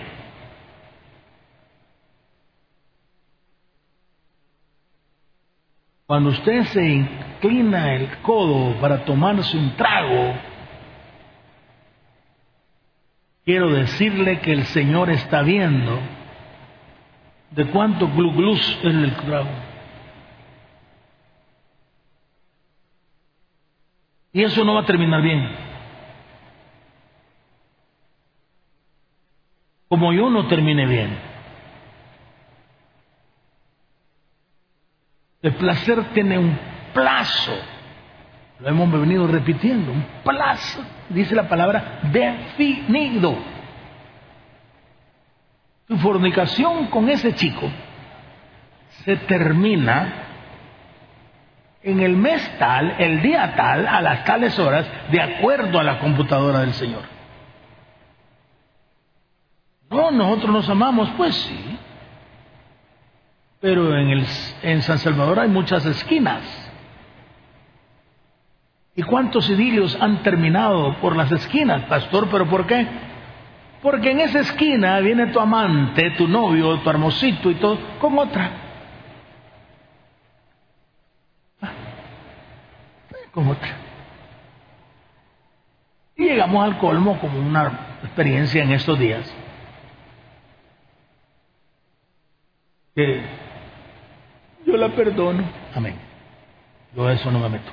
Cuando 6.08 6.30
usted 6.30 6.64
se 6.66 6.86
inclina 6.86 7.96
el 7.96 8.18
codo 8.22 8.80
para 8.80 9.06
tomarse 9.06 9.58
un 9.58 9.76
trago, 9.76 10.36
quiero 13.44 13.72
decirle 13.72 14.40
que 14.40 14.54
el 14.54 14.66
Señor 14.66 15.10
está 15.10 15.42
viendo 15.42 16.00
de 17.52 17.66
cuánto 17.68 18.08
gluglus 18.08 18.80
es 18.84 18.94
el 18.94 19.16
trago. 19.16 19.75
Y 24.36 24.44
eso 24.44 24.66
no 24.66 24.74
va 24.74 24.82
a 24.82 24.86
terminar 24.86 25.22
bien. 25.22 25.50
Como 29.88 30.12
yo 30.12 30.30
no 30.30 30.46
termine 30.48 30.86
bien. 30.86 31.18
El 35.42 35.54
placer 35.56 36.04
tiene 36.14 36.38
un 36.38 36.60
plazo. 36.94 37.54
Lo 38.60 38.68
hemos 38.68 38.92
venido 38.92 39.26
repitiendo. 39.26 39.94
Un 39.94 40.06
plazo, 40.22 40.84
dice 41.08 41.34
la 41.34 41.48
palabra, 41.48 42.02
definido. 42.12 43.38
Tu 45.88 45.96
fornicación 45.96 46.88
con 46.88 47.08
ese 47.08 47.34
chico 47.36 47.72
se 49.06 49.16
termina 49.16 50.25
en 51.86 52.00
el 52.00 52.18
mes 52.18 52.42
tal, 52.58 52.96
el 52.98 53.22
día 53.22 53.54
tal, 53.56 53.88
a 53.88 54.02
las 54.02 54.26
tales 54.26 54.58
horas, 54.58 54.88
de 55.12 55.22
acuerdo 55.22 55.80
a 55.80 55.84
la 55.84 56.00
computadora 56.00 56.62
del 56.62 56.74
Señor. 56.74 57.04
No, 59.92 60.10
nosotros 60.10 60.52
nos 60.52 60.70
amamos, 60.70 61.08
pues 61.16 61.36
sí. 61.36 61.78
Pero 63.62 63.96
en, 63.96 64.10
el, 64.10 64.26
en 64.64 64.82
San 64.82 64.98
Salvador 64.98 65.40
hay 65.40 65.48
muchas 65.48 65.86
esquinas. 65.86 66.42
¿Y 68.96 69.04
cuántos 69.04 69.48
idilios 69.48 69.96
han 70.02 70.24
terminado 70.24 70.96
por 71.02 71.16
las 71.16 71.32
esquinas, 71.32 71.84
pastor? 71.84 72.30
¿Pero 72.32 72.48
por 72.48 72.66
qué? 72.66 72.88
Porque 73.84 74.10
en 74.10 74.22
esa 74.22 74.40
esquina 74.40 75.00
viene 75.02 75.28
tu 75.28 75.40
amante, 75.40 76.12
tu 76.18 76.28
novio, 76.28 76.80
tu 76.80 76.90
hermosito 76.90 77.52
y 77.52 77.56
todo, 77.56 77.78
con 78.00 78.18
otra. 78.18 78.65
Con 83.36 83.50
otra. 83.50 83.70
Y 86.16 86.24
llegamos 86.24 86.64
al 86.64 86.80
colmo 86.80 87.20
como 87.20 87.38
una 87.38 87.98
experiencia 88.02 88.64
en 88.64 88.72
estos 88.72 88.98
días. 88.98 89.32
Que 92.96 93.22
yo 94.66 94.78
la 94.78 94.88
perdono. 94.96 95.44
Amén. 95.76 95.96
Yo 96.96 97.06
a 97.06 97.12
eso 97.12 97.30
no 97.30 97.40
me 97.40 97.50
meto. 97.50 97.72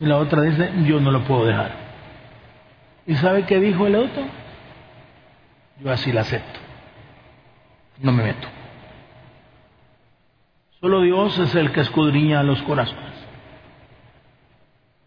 Y 0.00 0.06
la 0.06 0.16
otra 0.16 0.42
dice, 0.42 0.72
yo 0.84 1.00
no 1.00 1.12
lo 1.12 1.22
puedo 1.24 1.46
dejar. 1.46 1.70
¿Y 3.06 3.14
sabe 3.14 3.46
qué 3.46 3.60
dijo 3.60 3.86
el 3.86 3.94
otro? 3.94 4.24
Yo 5.78 5.92
así 5.92 6.10
la 6.10 6.22
acepto. 6.22 6.58
No 8.00 8.10
me 8.10 8.24
meto. 8.24 8.48
Solo 10.80 11.02
Dios 11.02 11.38
es 11.38 11.54
el 11.54 11.72
que 11.72 11.80
escudriña 11.80 12.42
los 12.42 12.62
corazones. 12.62 13.14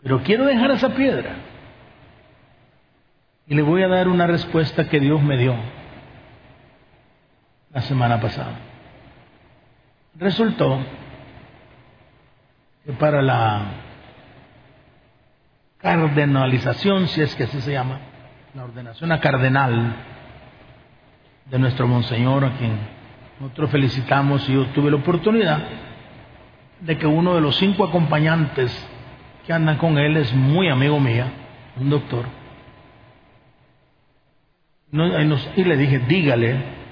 Pero 0.03 0.21
quiero 0.21 0.45
dejar 0.45 0.71
esa 0.71 0.89
piedra. 0.89 1.35
Y 3.47 3.55
le 3.55 3.61
voy 3.61 3.83
a 3.83 3.87
dar 3.87 4.07
una 4.07 4.27
respuesta 4.27 4.87
que 4.87 4.99
Dios 4.99 5.21
me 5.21 5.37
dio 5.37 5.55
la 7.71 7.81
semana 7.81 8.21
pasada. 8.21 8.59
Resultó 10.15 10.79
que 12.85 12.93
para 12.93 13.21
la 13.21 13.65
cardenalización, 15.79 17.07
si 17.07 17.21
es 17.21 17.35
que 17.35 17.45
así 17.45 17.59
se 17.61 17.71
llama, 17.71 17.99
la 18.53 18.65
ordenación 18.65 19.11
a 19.11 19.19
cardenal 19.19 19.95
de 21.45 21.59
nuestro 21.59 21.87
Monseñor, 21.87 22.45
a 22.45 22.57
quien 22.57 22.77
nosotros 23.39 23.71
felicitamos 23.71 24.47
y 24.47 24.53
yo 24.53 24.65
tuve 24.67 24.91
la 24.91 24.97
oportunidad 24.97 25.63
de 26.79 26.97
que 26.97 27.07
uno 27.07 27.35
de 27.35 27.41
los 27.41 27.55
cinco 27.55 27.83
acompañantes 27.83 28.71
que 29.45 29.53
andan 29.53 29.77
con 29.77 29.97
él 29.97 30.17
es 30.17 30.33
muy 30.33 30.69
amigo 30.69 30.99
mío, 30.99 31.25
un 31.77 31.89
doctor. 31.89 32.25
y 34.91 35.63
le 35.63 35.77
dije, 35.77 35.99
dígale 35.99 36.83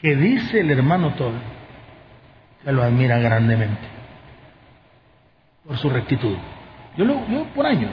que 0.00 0.16
dice 0.16 0.60
el 0.60 0.70
hermano 0.70 1.14
Tol 1.14 1.34
que 2.64 2.72
lo 2.72 2.82
admira 2.82 3.18
grandemente 3.18 3.86
por 5.66 5.76
su 5.76 5.90
rectitud. 5.90 6.36
Yo 6.96 7.04
lo 7.04 7.26
veo 7.26 7.44
por 7.54 7.66
años, 7.66 7.92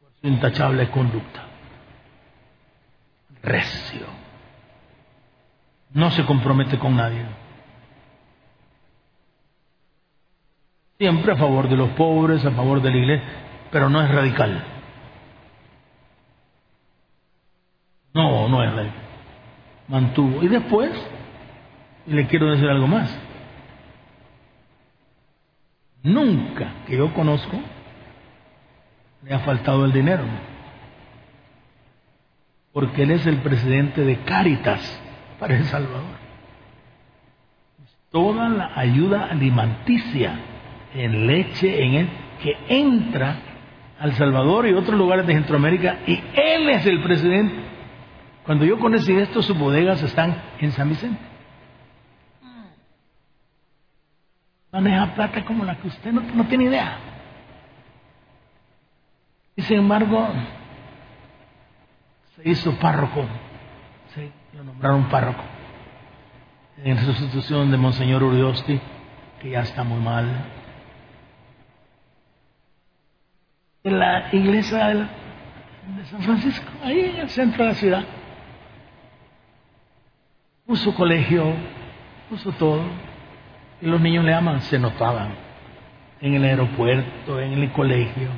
por 0.00 0.10
su 0.20 0.26
intachable 0.26 0.90
conducta 0.90 1.53
recio. 3.44 4.06
No 5.92 6.10
se 6.10 6.24
compromete 6.24 6.78
con 6.78 6.96
nadie. 6.96 7.24
Siempre 10.98 11.32
a 11.32 11.36
favor 11.36 11.68
de 11.68 11.76
los 11.76 11.90
pobres, 11.90 12.44
a 12.44 12.50
favor 12.52 12.80
de 12.80 12.90
la 12.90 12.96
iglesia, 12.96 13.28
pero 13.70 13.88
no 13.88 14.02
es 14.02 14.10
radical. 14.10 14.64
No, 18.12 18.48
no 18.48 18.62
es 18.62 18.72
radical. 18.72 19.02
Mantuvo. 19.88 20.42
Y 20.42 20.48
después, 20.48 20.90
le 22.06 22.26
quiero 22.26 22.50
decir 22.50 22.68
algo 22.68 22.86
más. 22.86 23.16
Nunca 26.02 26.84
que 26.86 26.96
yo 26.96 27.12
conozco 27.14 27.58
le 29.22 29.34
ha 29.34 29.38
faltado 29.40 29.86
el 29.86 29.92
dinero 29.92 30.24
porque 32.74 33.04
Él 33.04 33.12
es 33.12 33.24
el 33.24 33.38
presidente 33.38 34.04
de 34.04 34.18
Cáritas 34.24 35.00
para 35.38 35.56
El 35.56 35.64
Salvador. 35.66 36.24
Toda 38.10 38.48
la 38.48 38.72
ayuda 38.74 39.28
alimenticia 39.30 40.40
en 40.92 41.26
leche, 41.26 41.84
en 41.84 41.94
él, 41.94 42.08
que 42.42 42.56
entra 42.68 43.36
al 44.00 44.12
Salvador 44.14 44.66
y 44.66 44.74
otros 44.74 44.98
lugares 44.98 45.24
de 45.24 45.34
Centroamérica, 45.34 46.00
y 46.04 46.20
Él 46.34 46.68
es 46.68 46.84
el 46.84 47.00
presidente. 47.00 47.54
Cuando 48.44 48.64
yo 48.64 48.78
conocí 48.80 49.12
esto, 49.16 49.40
sus 49.40 49.56
bodegas 49.56 50.02
están 50.02 50.36
en 50.58 50.72
San 50.72 50.88
Vicente. 50.88 51.20
Maneja 54.72 55.14
plata 55.14 55.44
como 55.44 55.64
la 55.64 55.76
que 55.76 55.86
usted 55.86 56.10
no, 56.10 56.22
no 56.22 56.44
tiene 56.46 56.64
idea. 56.64 56.98
Y 59.54 59.62
sin 59.62 59.78
embargo, 59.78 60.28
se 62.36 62.48
hizo 62.48 62.72
párroco, 62.78 63.24
¿sí? 64.14 64.30
lo 64.52 64.64
nombraron 64.64 65.08
párroco, 65.08 65.44
en 66.82 66.98
sustitución 66.98 67.70
de 67.70 67.76
Monseñor 67.76 68.22
Uriosti, 68.22 68.80
que 69.40 69.50
ya 69.50 69.60
está 69.60 69.84
muy 69.84 70.00
mal. 70.00 70.26
En 73.84 73.98
la 73.98 74.34
iglesia 74.34 74.86
de 74.88 76.04
San 76.06 76.22
Francisco, 76.22 76.66
ahí 76.82 77.00
en 77.00 77.16
el 77.16 77.30
centro 77.30 77.64
de 77.64 77.70
la 77.70 77.74
ciudad, 77.74 78.04
puso 80.66 80.94
colegio, 80.94 81.54
puso 82.28 82.50
todo, 82.52 82.82
y 83.80 83.86
los 83.86 84.00
niños 84.00 84.24
le 84.24 84.34
aman, 84.34 84.60
se 84.62 84.78
notaban 84.78 85.34
en 86.20 86.34
el 86.34 86.44
aeropuerto, 86.44 87.38
en 87.38 87.52
el 87.52 87.70
colegio. 87.72 88.30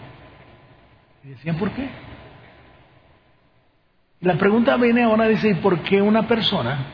Y 1.23 1.29
decían, 1.29 1.57
¿por 1.57 1.71
qué? 1.71 1.89
La 4.21 4.39
pregunta 4.39 4.77
viene 4.77 5.03
ahora, 5.03 5.29
dice, 5.29 5.55
¿por 5.57 5.83
qué 5.83 6.01
una 6.01 6.27
persona 6.27 6.87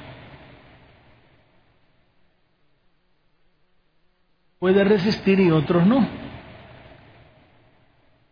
puede 4.58 4.82
resistir 4.84 5.38
y 5.40 5.50
otros 5.50 5.86
no? 5.86 6.06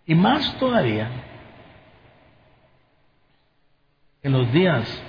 Y 0.07 0.15
más 0.15 0.57
todavía, 0.59 1.09
en 4.23 4.33
los 4.33 4.53
días 4.53 5.03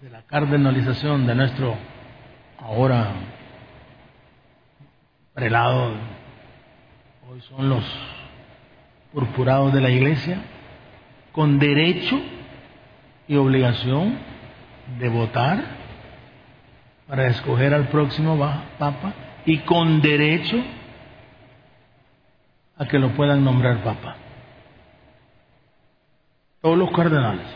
de 0.00 0.10
la 0.10 0.22
cardenalización 0.22 1.26
de 1.26 1.34
nuestro 1.34 1.76
ahora 2.58 3.14
prelado, 5.34 5.92
hoy 7.28 7.40
son 7.42 7.68
los 7.68 7.84
purpurados 9.12 9.72
de 9.72 9.80
la 9.80 9.90
iglesia, 9.90 10.40
con 11.38 11.60
derecho 11.60 12.20
y 13.28 13.36
obligación 13.36 14.18
de 14.98 15.08
votar 15.08 15.62
para 17.06 17.28
escoger 17.28 17.72
al 17.72 17.86
próximo 17.90 18.36
papa 18.76 19.12
y 19.46 19.58
con 19.58 20.02
derecho 20.02 20.56
a 22.76 22.86
que 22.86 22.98
lo 22.98 23.10
puedan 23.10 23.44
nombrar 23.44 23.84
papa. 23.84 24.16
Todos 26.60 26.76
los 26.76 26.90
cardenales. 26.90 27.46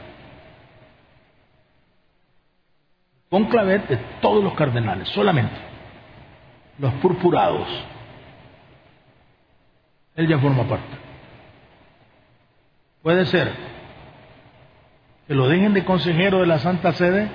conclave 3.30 3.80
de 3.80 3.96
todos 4.20 4.44
los 4.44 4.54
cardenales, 4.54 5.08
solamente 5.08 5.56
los 6.78 6.92
purpurados. 6.94 7.66
Él 10.14 10.28
ya 10.28 10.38
forma 10.38 10.68
parte. 10.68 11.01
Puede 13.02 13.26
ser 13.26 13.52
que 15.26 15.34
lo 15.34 15.48
dejen 15.48 15.74
de 15.74 15.84
consejero 15.84 16.40
de 16.40 16.46
la 16.46 16.58
Santa 16.60 16.92
Sede, 16.92 17.28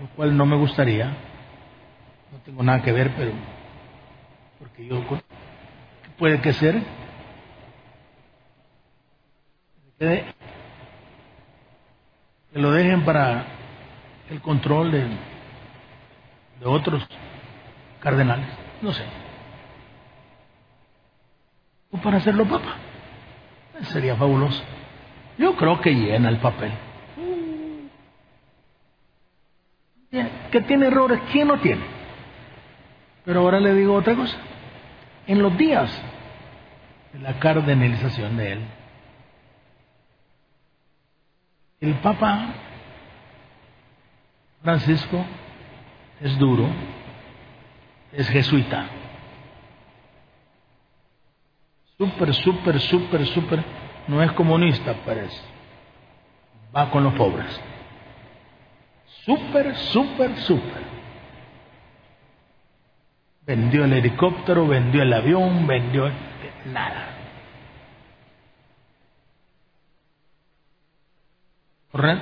lo 0.00 0.06
cual 0.14 0.36
no 0.36 0.46
me 0.46 0.56
gustaría. 0.56 1.06
No 2.32 2.38
tengo 2.44 2.62
nada 2.62 2.82
que 2.82 2.92
ver, 2.92 3.12
pero 3.16 3.32
porque 4.58 4.86
yo 4.86 5.02
puede 6.16 6.40
que 6.40 6.52
ser 6.52 6.80
que 9.98 10.24
lo 12.52 12.70
dejen 12.70 13.04
para 13.04 13.46
el 14.30 14.40
control 14.40 14.92
de, 14.92 15.00
de 16.60 16.66
otros 16.66 17.04
cardenales, 18.00 18.48
no 18.80 18.92
sé. 18.92 19.04
O 21.90 21.98
para 21.98 22.18
hacerlo 22.18 22.46
papa. 22.46 22.76
Sería 23.84 24.16
fabuloso. 24.16 24.62
Yo 25.38 25.56
creo 25.56 25.80
que 25.80 25.94
llena 25.94 26.28
el 26.28 26.38
papel. 26.38 26.72
Que 30.10 30.60
tiene 30.62 30.86
errores, 30.86 31.20
¿quién 31.30 31.48
no 31.48 31.58
tiene? 31.60 31.82
Pero 33.24 33.40
ahora 33.40 33.60
le 33.60 33.74
digo 33.74 33.94
otra 33.94 34.14
cosa. 34.14 34.36
En 35.26 35.42
los 35.42 35.56
días 35.56 35.90
de 37.12 37.18
la 37.20 37.38
cardenalización 37.38 38.36
de 38.36 38.52
él, 38.52 38.60
el 41.80 41.94
Papa 41.96 42.54
Francisco 44.62 45.24
es 46.20 46.38
duro, 46.38 46.68
es 48.12 48.28
jesuita. 48.28 48.86
Súper, 51.98 52.32
súper, 52.32 52.80
súper, 52.80 53.26
súper. 53.26 53.64
No 54.06 54.22
es 54.22 54.30
comunista, 54.32 54.94
pero 55.04 55.26
va 56.74 56.90
con 56.90 57.02
los 57.02 57.12
pobres. 57.14 57.60
Súper, 59.24 59.76
súper, 59.76 60.36
súper. 60.38 60.82
Vendió 63.42 63.84
el 63.84 63.92
helicóptero, 63.94 64.68
vendió 64.68 65.02
el 65.02 65.12
avión, 65.12 65.66
vendió 65.66 66.08
nada. 66.66 67.14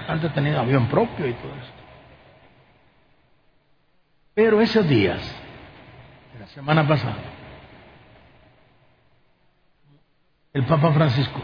antes 0.09 0.33
tenía 0.33 0.59
avión 0.61 0.89
propio 0.89 1.27
y 1.27 1.35
todo 1.35 1.55
esto. 1.55 1.83
Pero 4.35 4.61
esos 4.63 4.89
días, 4.89 5.21
de 6.33 6.41
la 6.41 6.47
semana 6.49 6.87
pasada, 6.87 7.36
el 10.57 10.65
Papa 10.65 10.91
Francisco, 10.91 11.39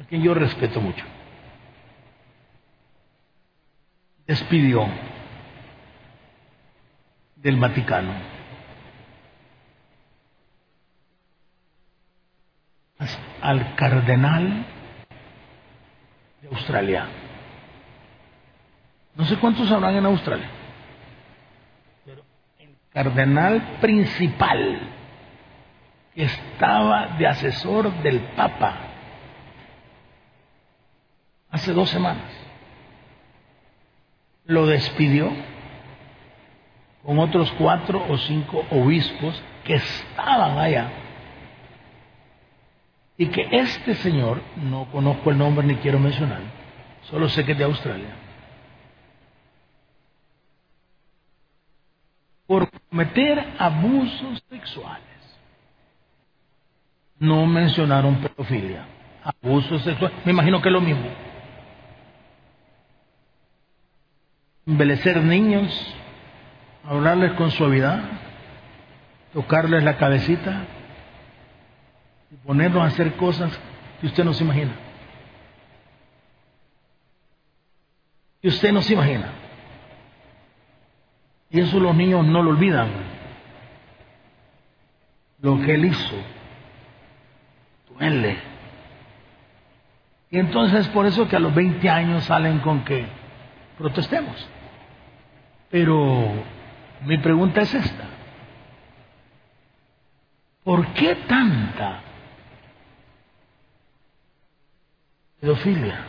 a 0.00 0.04
quien 0.06 0.22
yo 0.22 0.34
respeto 0.34 0.80
mucho, 0.80 1.04
despidió 4.24 4.86
del 7.34 7.56
Vaticano 7.56 8.12
al 13.40 13.74
cardenal 13.74 14.64
de 16.40 16.48
Australia. 16.52 17.08
No 19.16 19.24
sé 19.24 19.38
cuántos 19.38 19.68
habrán 19.72 19.96
en 19.96 20.06
Australia, 20.06 20.48
pero 22.04 22.22
el 22.60 22.76
cardenal 22.92 23.78
principal 23.80 24.91
que 26.14 26.24
estaba 26.24 27.16
de 27.18 27.26
asesor 27.26 27.92
del 28.02 28.20
Papa 28.36 28.76
hace 31.50 31.72
dos 31.72 31.88
semanas 31.90 32.30
lo 34.44 34.66
despidió 34.66 35.30
con 37.04 37.18
otros 37.18 37.50
cuatro 37.52 38.04
o 38.08 38.16
cinco 38.18 38.64
obispos 38.70 39.40
que 39.64 39.74
estaban 39.74 40.58
allá 40.58 40.90
y 43.16 43.26
que 43.26 43.46
este 43.52 43.94
señor, 43.96 44.42
no 44.56 44.90
conozco 44.90 45.30
el 45.30 45.38
nombre 45.38 45.66
ni 45.66 45.76
quiero 45.76 45.98
mencionar, 45.98 46.40
solo 47.02 47.28
sé 47.28 47.44
que 47.44 47.52
es 47.52 47.58
de 47.58 47.64
Australia, 47.64 48.16
por 52.46 52.68
cometer 52.88 53.54
abusos 53.58 54.42
sexuales. 54.48 55.11
No 57.22 57.46
mencionaron 57.46 58.16
pedofilia, 58.16 58.84
abusos 59.22 59.80
sexuales, 59.84 60.18
me 60.24 60.32
imagino 60.32 60.60
que 60.60 60.68
es 60.68 60.72
lo 60.72 60.80
mismo. 60.80 61.06
Embelecer 64.66 65.22
niños, 65.22 65.94
hablarles 66.84 67.34
con 67.34 67.52
suavidad, 67.52 68.02
tocarles 69.32 69.84
la 69.84 69.98
cabecita, 69.98 70.64
y 72.32 72.34
ponernos 72.44 72.82
a 72.82 72.86
hacer 72.86 73.14
cosas 73.14 73.56
que 74.00 74.08
usted 74.08 74.24
no 74.24 74.34
se 74.34 74.42
imagina. 74.42 74.72
Que 78.40 78.48
usted 78.48 78.72
no 78.72 78.82
se 78.82 78.94
imagina. 78.94 79.30
Y 81.50 81.60
eso 81.60 81.78
los 81.78 81.94
niños 81.94 82.26
no 82.26 82.42
lo 82.42 82.50
olvidan. 82.50 82.88
Lo 85.40 85.60
que 85.60 85.74
él 85.74 85.84
hizo 85.84 86.41
duele. 88.10 88.38
Y 90.30 90.38
entonces 90.38 90.88
por 90.88 91.06
eso 91.06 91.28
que 91.28 91.36
a 91.36 91.40
los 91.40 91.54
20 91.54 91.88
años 91.88 92.24
salen 92.24 92.60
con 92.60 92.84
que 92.84 93.06
protestemos. 93.78 94.48
Pero 95.70 96.32
mi 97.04 97.18
pregunta 97.18 97.60
es 97.62 97.74
esta. 97.74 98.04
¿Por 100.64 100.86
qué 100.94 101.16
tanta 101.26 102.02
pedofilia. 105.42 106.04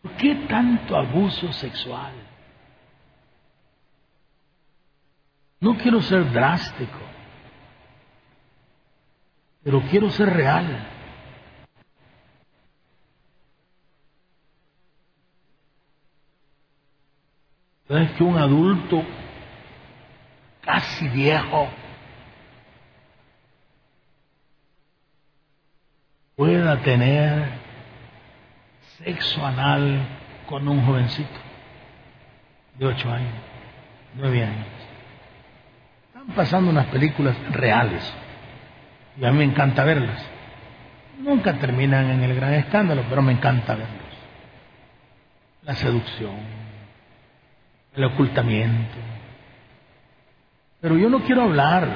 ¿Por 0.00 0.12
qué 0.12 0.34
tanto 0.48 0.96
abuso 0.96 1.52
sexual? 1.52 2.14
No 5.60 5.76
quiero 5.76 6.00
ser 6.00 6.32
drástico, 6.32 6.98
pero 9.66 9.82
quiero 9.90 10.08
ser 10.10 10.32
real. 10.32 10.86
Es 17.88 18.12
que 18.12 18.22
un 18.22 18.38
adulto 18.38 19.02
casi 20.60 21.08
viejo 21.08 21.68
pueda 26.36 26.80
tener 26.82 27.48
sexo 28.98 29.44
anal 29.44 30.06
con 30.48 30.68
un 30.68 30.86
jovencito 30.86 31.40
de 32.78 32.86
ocho 32.86 33.10
años, 33.10 33.34
nueve 34.14 34.44
años. 34.44 34.68
Están 36.06 36.36
pasando 36.36 36.70
unas 36.70 36.86
películas 36.86 37.36
reales 37.50 38.14
y 39.18 39.24
a 39.24 39.30
mí 39.30 39.38
me 39.38 39.44
encanta 39.44 39.84
verlas. 39.84 40.24
Nunca 41.20 41.54
terminan 41.54 42.10
en 42.10 42.22
el 42.22 42.34
gran 42.34 42.54
escándalo, 42.54 43.04
pero 43.08 43.22
me 43.22 43.32
encanta 43.32 43.74
verlos. 43.74 43.96
La 45.62 45.74
seducción, 45.74 46.36
el 47.94 48.04
ocultamiento. 48.04 48.96
Pero 50.80 50.96
yo 50.96 51.08
no 51.08 51.20
quiero 51.20 51.42
hablar 51.42 51.88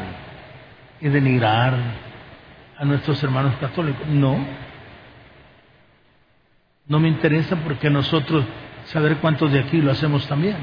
y 1.01 1.09
denigrar 1.09 1.75
a 2.79 2.85
nuestros 2.85 3.23
hermanos 3.23 3.55
católicos. 3.61 4.07
No. 4.09 4.39
No 6.87 6.99
me 6.99 7.09
interesa 7.09 7.57
porque 7.57 7.91
nosotros 7.91 8.45
saber 8.87 9.19
cuántos 9.19 9.53
de 9.53 9.61
aquí 9.61 9.81
lo 9.81 9.93
hacemos 9.93 10.27
también. 10.27 10.57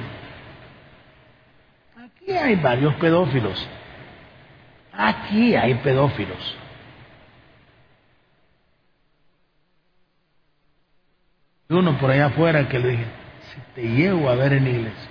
Aquí 1.96 2.32
hay 2.32 2.56
varios 2.56 2.96
pedófilos. 2.96 3.66
Aquí 5.00 5.56
hay 5.56 5.76
pedófilos. 5.76 6.58
Y 11.70 11.74
uno 11.76 12.00
por 12.00 12.10
allá 12.10 12.26
afuera 12.28 12.68
que 12.68 12.80
le 12.80 12.88
dije, 12.90 13.06
si 13.42 13.62
te 13.76 13.88
llevo 13.88 14.28
a 14.28 14.34
ver 14.36 14.54
en 14.54 14.66
iglesia. 14.66 15.10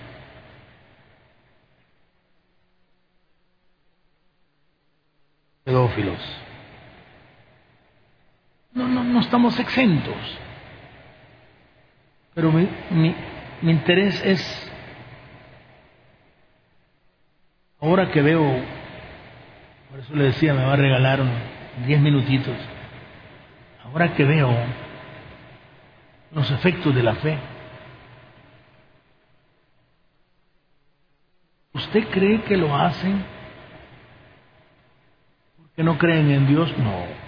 Pedófilos. 5.63 6.19
No, 8.73 8.89
no, 8.89 9.05
no 9.05 9.21
estamos 9.21 9.57
exentos. 9.61 10.39
Pero 12.35 12.51
mi, 12.51 12.69
mi 13.63 13.71
interés 13.71 14.21
es, 14.25 14.73
ahora 17.81 18.11
que 18.11 18.21
veo, 18.21 18.43
por 19.91 20.01
eso 20.01 20.15
le 20.15 20.25
decía, 20.25 20.55
me 20.55 20.65
va 20.65 20.75
a 20.75 20.77
regalar 20.77 21.21
diez 21.87 22.01
minutitos, 22.01 22.57
ahora 23.85 24.15
que 24.15 24.25
veo 24.25 24.55
los 26.33 26.51
efectos 26.51 26.95
de 26.95 27.03
la 27.03 27.15
fe, 27.17 27.39
¿usted 31.73 32.09
cree 32.11 32.43
que 32.43 32.57
lo 32.57 32.75
hacen 32.75 33.25
porque 35.57 35.83
no 35.83 35.99
creen 35.99 36.31
en 36.31 36.47
Dios? 36.47 36.77
No. 36.79 37.27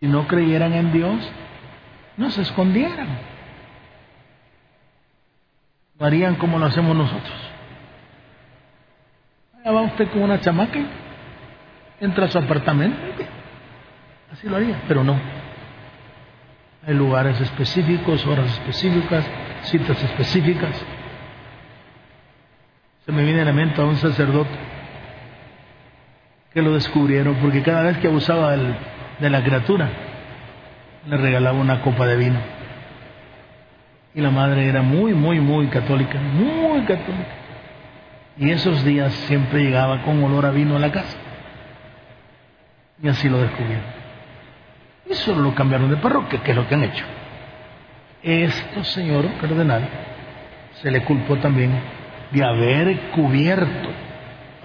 si 0.00 0.06
no 0.06 0.26
creyeran 0.26 0.72
en 0.72 0.92
Dios, 0.92 1.30
no 2.16 2.30
se 2.30 2.40
escondieran. 2.40 3.29
Lo 6.00 6.06
harían 6.06 6.36
como 6.36 6.58
lo 6.58 6.64
hacemos 6.64 6.96
nosotros. 6.96 7.34
Allá 9.60 9.70
va 9.70 9.82
usted 9.82 10.08
con 10.10 10.22
una 10.22 10.40
chamaca, 10.40 10.80
entra 12.00 12.24
a 12.24 12.30
su 12.30 12.38
apartamento, 12.38 12.98
así 14.32 14.48
lo 14.48 14.56
haría, 14.56 14.80
pero 14.88 15.04
no. 15.04 15.20
Hay 16.86 16.94
lugares 16.94 17.38
específicos, 17.42 18.24
horas 18.26 18.46
específicas, 18.46 19.26
citas 19.64 20.02
específicas. 20.02 20.74
Se 23.04 23.12
me 23.12 23.22
viene 23.22 23.42
a 23.42 23.44
la 23.44 23.52
mente 23.52 23.82
a 23.82 23.84
un 23.84 23.96
sacerdote 23.96 24.58
que 26.54 26.62
lo 26.62 26.72
descubrieron 26.72 27.34
porque 27.42 27.62
cada 27.62 27.82
vez 27.82 27.98
que 27.98 28.08
abusaba 28.08 28.56
de 28.56 29.30
la 29.30 29.44
criatura, 29.44 29.90
le 31.06 31.16
regalaba 31.18 31.58
una 31.58 31.82
copa 31.82 32.06
de 32.06 32.16
vino. 32.16 32.59
Y 34.14 34.20
la 34.20 34.30
madre 34.30 34.66
era 34.66 34.82
muy, 34.82 35.14
muy, 35.14 35.40
muy 35.40 35.68
católica, 35.68 36.18
muy 36.18 36.80
católica. 36.82 37.34
Y 38.38 38.50
esos 38.50 38.84
días 38.84 39.12
siempre 39.28 39.62
llegaba 39.62 40.02
con 40.02 40.22
olor 40.22 40.46
a 40.46 40.50
vino 40.50 40.76
a 40.76 40.80
la 40.80 40.90
casa. 40.90 41.16
Y 43.02 43.08
así 43.08 43.28
lo 43.28 43.38
descubrieron. 43.38 43.84
Y 45.08 45.14
solo 45.14 45.42
lo 45.42 45.54
cambiaron 45.54 45.90
de 45.90 45.96
parroquia, 45.96 46.42
que 46.42 46.50
es 46.50 46.56
lo 46.56 46.66
que 46.66 46.74
han 46.74 46.84
hecho. 46.84 47.04
Esto, 48.22 48.84
señor 48.84 49.26
cardenal, 49.40 49.88
se 50.74 50.90
le 50.90 51.02
culpó 51.04 51.36
también 51.38 51.72
de 52.30 52.44
haber 52.44 53.10
cubierto 53.10 53.88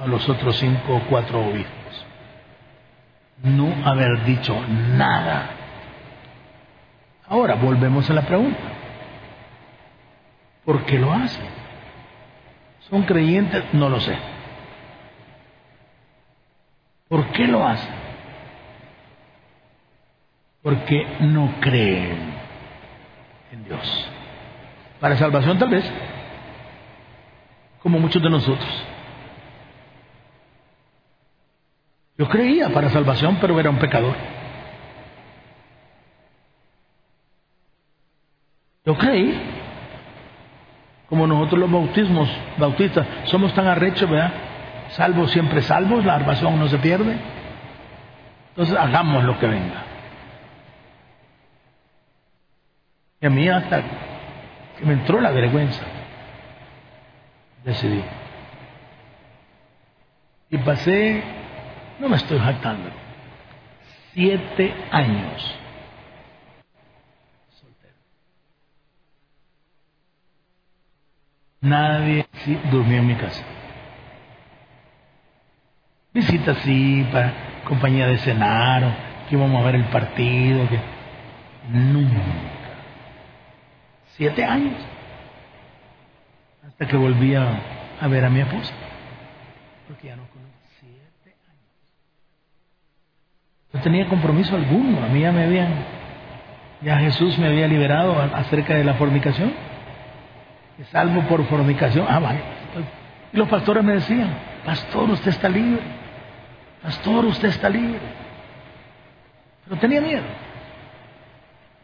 a 0.04 0.08
los 0.08 0.28
otros 0.28 0.58
cinco 0.58 0.96
o 0.96 1.00
cuatro 1.08 1.40
obispos 1.40 1.76
no 3.44 3.74
haber 3.86 4.24
dicho 4.26 4.56
nada. 4.96 5.50
Ahora 7.28 7.56
volvemos 7.56 8.10
a 8.10 8.14
la 8.14 8.22
pregunta. 8.22 8.60
¿Por 10.66 10.84
qué 10.86 10.98
lo 10.98 11.14
hacen? 11.14 11.46
¿Son 12.90 13.04
creyentes? 13.04 13.64
No 13.74 13.90
lo 13.90 14.00
sé. 14.00 14.18
¿Por 17.08 17.28
qué 17.32 17.48
lo 17.48 17.66
hacen? 17.66 17.94
Porque 20.64 21.06
no 21.22 21.54
creen 21.60 22.34
en 23.52 23.64
Dios. 23.64 24.10
Para 25.00 25.16
salvación 25.18 25.60
tal 25.60 25.70
vez, 25.70 25.86
como 27.84 28.00
muchos 28.00 28.22
de 28.22 28.30
nosotros. 28.30 28.86
Yo 32.18 32.28
creía 32.30 32.70
para 32.70 32.90
salvación, 32.90 33.38
pero 33.40 33.60
era 33.60 33.70
un 33.70 33.78
pecador. 33.78 34.16
Yo 38.86 38.98
creí, 38.98 39.40
como 41.10 41.28
nosotros 41.28 41.60
los 41.60 41.72
bautismos, 41.72 42.30
bautistas, 42.58 43.08
somos 43.26 43.54
tan 43.54 43.68
arrechos, 43.68 44.10
¿verdad? 44.10 44.32
Salvos 44.90 45.32
siempre 45.32 45.62
salvos, 45.62 46.06
la 46.06 46.18
salvación 46.18 46.60
no 46.60 46.68
se 46.68 46.78
pierde. 46.80 47.18
Entonces 48.50 48.76
hagamos 48.78 49.24
lo 49.24 49.38
que 49.40 49.48
venga. 49.48 49.84
Y 53.22 53.26
a 53.26 53.30
mí 53.30 53.48
hasta 53.50 53.82
que 54.78 54.86
me 54.86 54.94
entró 54.94 55.20
la 55.20 55.32
vergüenza, 55.32 55.84
decidí. 57.64 58.04
Y 60.50 60.58
pasé 60.60 61.24
no 62.00 62.10
me 62.10 62.18
estoy 62.18 62.40
jactando. 62.40 62.90
Siete 64.14 64.74
años. 64.92 65.60
Nadie 71.66 72.28
durmió 72.70 73.00
en 73.00 73.08
mi 73.08 73.16
casa. 73.16 73.44
Visitas 76.14 76.60
sí, 76.60 77.08
para 77.12 77.34
compañía 77.64 78.06
de 78.06 78.20
cenar, 78.20 78.84
o 78.84 79.28
que 79.28 79.36
íbamos 79.36 79.60
a 79.60 79.66
ver 79.66 79.76
el 79.76 79.86
partido, 79.86 80.70
que 80.70 80.80
nunca. 81.72 82.22
Siete 84.16 84.46
años. 84.46 84.76
Hasta 86.68 86.88
que 86.88 86.98
volví 86.98 87.34
a, 87.34 88.08
ver 88.10 88.26
a 88.26 88.30
mi 88.30 88.42
esposa. 88.42 88.72
Porque 89.88 90.08
ya 90.08 90.16
no 90.16 90.24
No 93.74 93.82
tenía 93.82 94.08
compromiso 94.08 94.56
alguno. 94.56 95.04
A 95.04 95.08
mí 95.08 95.20
ya 95.20 95.32
me 95.32 95.46
habían, 95.46 95.74
ya 96.82 97.00
Jesús 97.00 97.40
me 97.40 97.48
había 97.48 97.68
liberado 97.68 98.22
acerca 98.22 98.76
de 98.76 98.84
la 98.84 98.94
fornicación. 98.94 99.75
Salvo 100.92 101.22
por 101.24 101.46
fornicación. 101.46 102.06
Ah, 102.10 102.20
vaya. 102.20 102.42
Y 103.32 103.38
los 103.38 103.48
pastores 103.48 103.84
me 103.84 103.94
decían, 103.94 104.30
pastor, 104.66 105.10
usted 105.10 105.30
está 105.30 105.50
libre. 105.50 105.82
Pastor, 106.82 107.26
usted 107.26 107.50
está 107.50 107.70
libre. 107.70 108.00
Pero 109.64 109.80
tenía 109.80 110.02
miedo. 110.02 110.24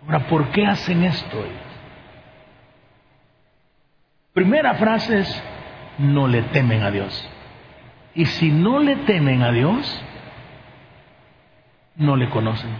Ahora, 0.06 0.20
¿por 0.28 0.50
qué 0.50 0.66
hacen 0.66 1.04
esto 1.04 1.46
Primera 4.34 4.76
frase 4.76 5.20
es, 5.20 5.44
no 5.98 6.28
le 6.28 6.42
temen 6.44 6.84
a 6.84 6.92
Dios. 6.92 7.30
Y 8.16 8.26
si 8.26 8.50
no 8.50 8.80
le 8.80 8.96
temen 8.98 9.42
a 9.42 9.52
Dios, 9.52 10.04
no 11.96 12.16
le 12.16 12.30
conocen. 12.30 12.72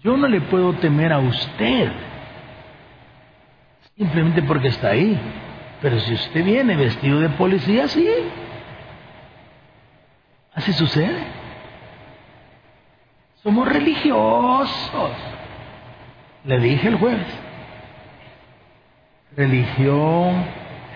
Yo 0.00 0.16
no 0.16 0.28
le 0.28 0.40
puedo 0.42 0.74
temer 0.74 1.12
a 1.12 1.18
usted, 1.18 1.90
simplemente 3.96 4.42
porque 4.42 4.68
está 4.68 4.88
ahí. 4.88 5.18
Pero 5.80 5.98
si 6.00 6.14
usted 6.14 6.44
viene 6.44 6.76
vestido 6.76 7.20
de 7.20 7.28
policía, 7.30 7.88
sí. 7.88 8.08
Así 10.54 10.72
sucede. 10.72 11.22
Somos 13.42 13.68
religiosos. 13.68 15.10
Le 16.44 16.58
dije 16.58 16.88
el 16.88 16.96
jueves. 16.96 17.26
Religión 19.36 20.44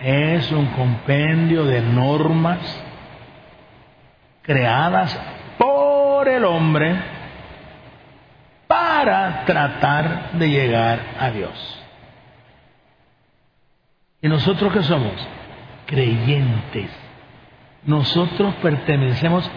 es 0.02 0.50
un 0.50 0.66
compendio 0.66 1.64
de 1.64 1.82
normas 1.82 2.58
creadas 4.42 5.18
el 6.26 6.44
hombre 6.44 6.96
para 8.66 9.44
tratar 9.44 10.32
de 10.32 10.48
llegar 10.48 11.00
a 11.18 11.30
Dios. 11.30 11.79
¿Y 14.22 14.28
nosotros 14.28 14.72
qué 14.72 14.83
somos? 14.83 15.12
Creyentes. 15.87 16.90
Nosotros 17.85 18.54
pertenecemos 18.56 19.50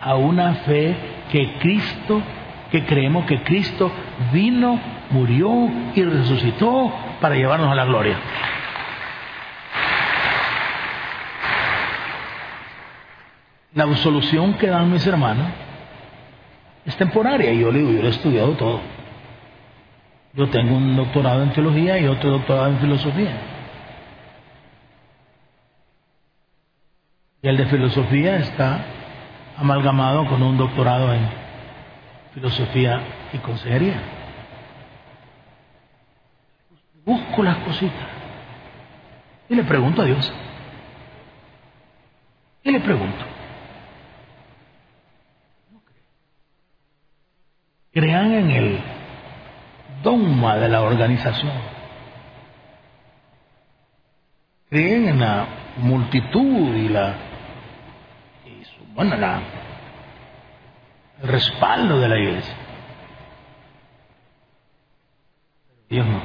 a 0.00 0.16
una 0.16 0.54
fe 0.54 0.96
que 1.30 1.58
Cristo, 1.60 2.20
que 2.72 2.84
creemos 2.84 3.26
que 3.26 3.42
Cristo 3.42 3.90
vino, 4.32 4.80
murió 5.10 5.70
y 5.94 6.02
resucitó 6.02 6.92
para 7.20 7.36
llevarnos 7.36 7.70
a 7.70 7.74
la 7.76 7.84
gloria. 7.84 8.18
La 13.74 13.96
solución 13.96 14.54
que 14.54 14.66
dan 14.66 14.90
mis 14.90 15.06
hermanos 15.06 15.46
es 16.84 16.96
temporaria. 16.96 17.52
Y 17.52 17.60
yo 17.60 17.70
le 17.70 17.78
digo, 17.78 17.92
yo 17.92 18.02
he 18.02 18.10
estudiado 18.10 18.52
todo. 18.54 18.80
Yo 20.34 20.48
tengo 20.48 20.76
un 20.76 20.96
doctorado 20.96 21.44
en 21.44 21.52
teología 21.52 21.98
y 21.98 22.08
otro 22.08 22.30
doctorado 22.30 22.68
en 22.70 22.78
filosofía. 22.78 23.57
Y 27.42 27.48
el 27.48 27.56
de 27.56 27.66
filosofía 27.66 28.36
está 28.36 28.84
amalgamado 29.56 30.26
con 30.26 30.42
un 30.42 30.56
doctorado 30.56 31.12
en 31.12 31.28
filosofía 32.34 33.00
y 33.32 33.38
consejería. 33.38 34.00
Busco 37.04 37.42
las 37.42 37.56
cositas. 37.58 38.08
Y 39.48 39.54
le 39.54 39.64
pregunto 39.64 40.02
a 40.02 40.04
Dios. 40.04 40.32
Y 42.64 42.70
le 42.70 42.80
pregunto. 42.80 43.38
creían 47.98 48.32
en 48.32 48.50
el 48.50 48.78
dogma 50.04 50.56
de 50.56 50.68
la 50.68 50.82
organización. 50.82 51.52
Creían 54.70 55.08
en 55.08 55.20
la 55.20 55.46
multitud 55.78 56.76
y 56.76 56.88
la, 56.90 57.14
bueno, 58.98 59.16
la, 59.16 59.40
el 61.22 61.28
respaldo 61.28 62.00
de 62.00 62.08
la 62.08 62.18
iglesia. 62.18 62.54
Ellos 65.88 66.04
no. 66.04 66.20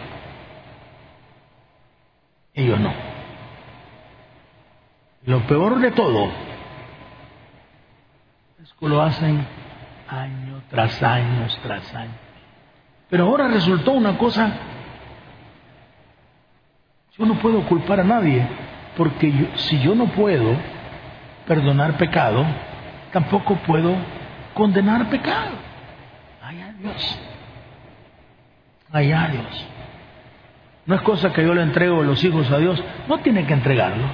Ellos 2.56 2.80
no. 2.80 2.92
Lo 5.26 5.46
peor 5.46 5.82
de 5.82 5.92
todo 5.92 6.32
es 8.64 8.74
que 8.74 8.88
lo 8.88 9.04
hacen 9.04 9.46
año 10.10 10.64
tras 10.72 11.04
año 11.04 11.46
tras 11.62 11.94
año. 11.94 12.18
Pero 13.08 13.26
ahora 13.26 13.50
resultó 13.50 13.92
una 13.92 14.18
cosa, 14.18 14.52
yo 17.20 17.24
no 17.28 17.36
puedo 17.36 17.68
culpar 17.68 18.00
a 18.00 18.04
nadie, 18.04 18.48
porque 18.98 19.52
si 19.58 19.80
yo 19.80 19.94
no 19.94 20.08
puedo 20.08 20.73
perdonar 21.48 21.98
pecado, 21.98 22.46
tampoco 23.12 23.56
puedo 23.58 23.96
condenar 24.54 25.10
pecado. 25.10 25.52
Ay, 26.42 26.62
a 26.62 26.74
Dios. 26.74 27.20
Ay, 28.92 29.12
a 29.12 29.28
Dios. 29.28 29.68
No 30.86 30.96
es 30.96 31.02
cosa 31.02 31.32
que 31.32 31.44
yo 31.44 31.54
le 31.54 31.62
entrego 31.62 32.04
los 32.04 32.24
hijos 32.24 32.50
a 32.52 32.58
Dios, 32.58 32.84
no 33.08 33.20
tiene 33.20 33.46
que 33.46 33.54
entregarlo. 33.54 34.06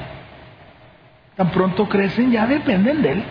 Tan 1.35 1.49
pronto 1.51 1.87
crecen, 1.87 2.31
ya 2.31 2.45
dependen 2.45 3.01
de 3.01 3.11
Él. 3.11 3.23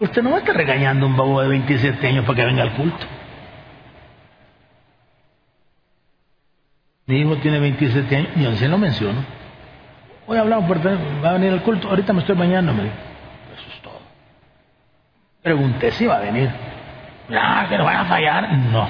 Usted 0.00 0.22
no 0.22 0.30
va 0.30 0.36
a 0.36 0.40
estar 0.40 0.56
regañando 0.56 1.06
a 1.06 1.08
un 1.08 1.16
babo 1.16 1.40
de 1.40 1.48
27 1.48 2.08
años 2.08 2.24
para 2.24 2.36
que 2.36 2.44
venga 2.44 2.62
al 2.62 2.72
culto. 2.72 3.06
Mi 7.06 7.18
hijo 7.18 7.36
tiene 7.36 7.60
27 7.60 8.16
años, 8.16 8.54
y 8.54 8.56
se 8.56 8.68
lo 8.68 8.78
menciono. 8.78 9.41
Hoy 10.26 10.38
hablamos 10.38 10.66
por 10.66 10.78
va 10.86 11.30
a 11.30 11.32
venir 11.34 11.52
al 11.52 11.62
culto, 11.62 11.88
ahorita 11.88 12.12
me 12.12 12.20
estoy 12.20 12.36
bañando, 12.36 12.72
me 12.72 12.84
Eso 12.84 12.92
es 13.74 13.82
todo. 13.82 14.00
Pregunté 15.42 15.90
si 15.92 16.06
va 16.06 16.16
a 16.16 16.20
venir. 16.20 16.50
Ah, 17.30 17.66
que 17.68 17.78
no 17.78 17.84
vaya 17.84 18.00
a 18.02 18.04
fallar. 18.04 18.52
No. 18.52 18.88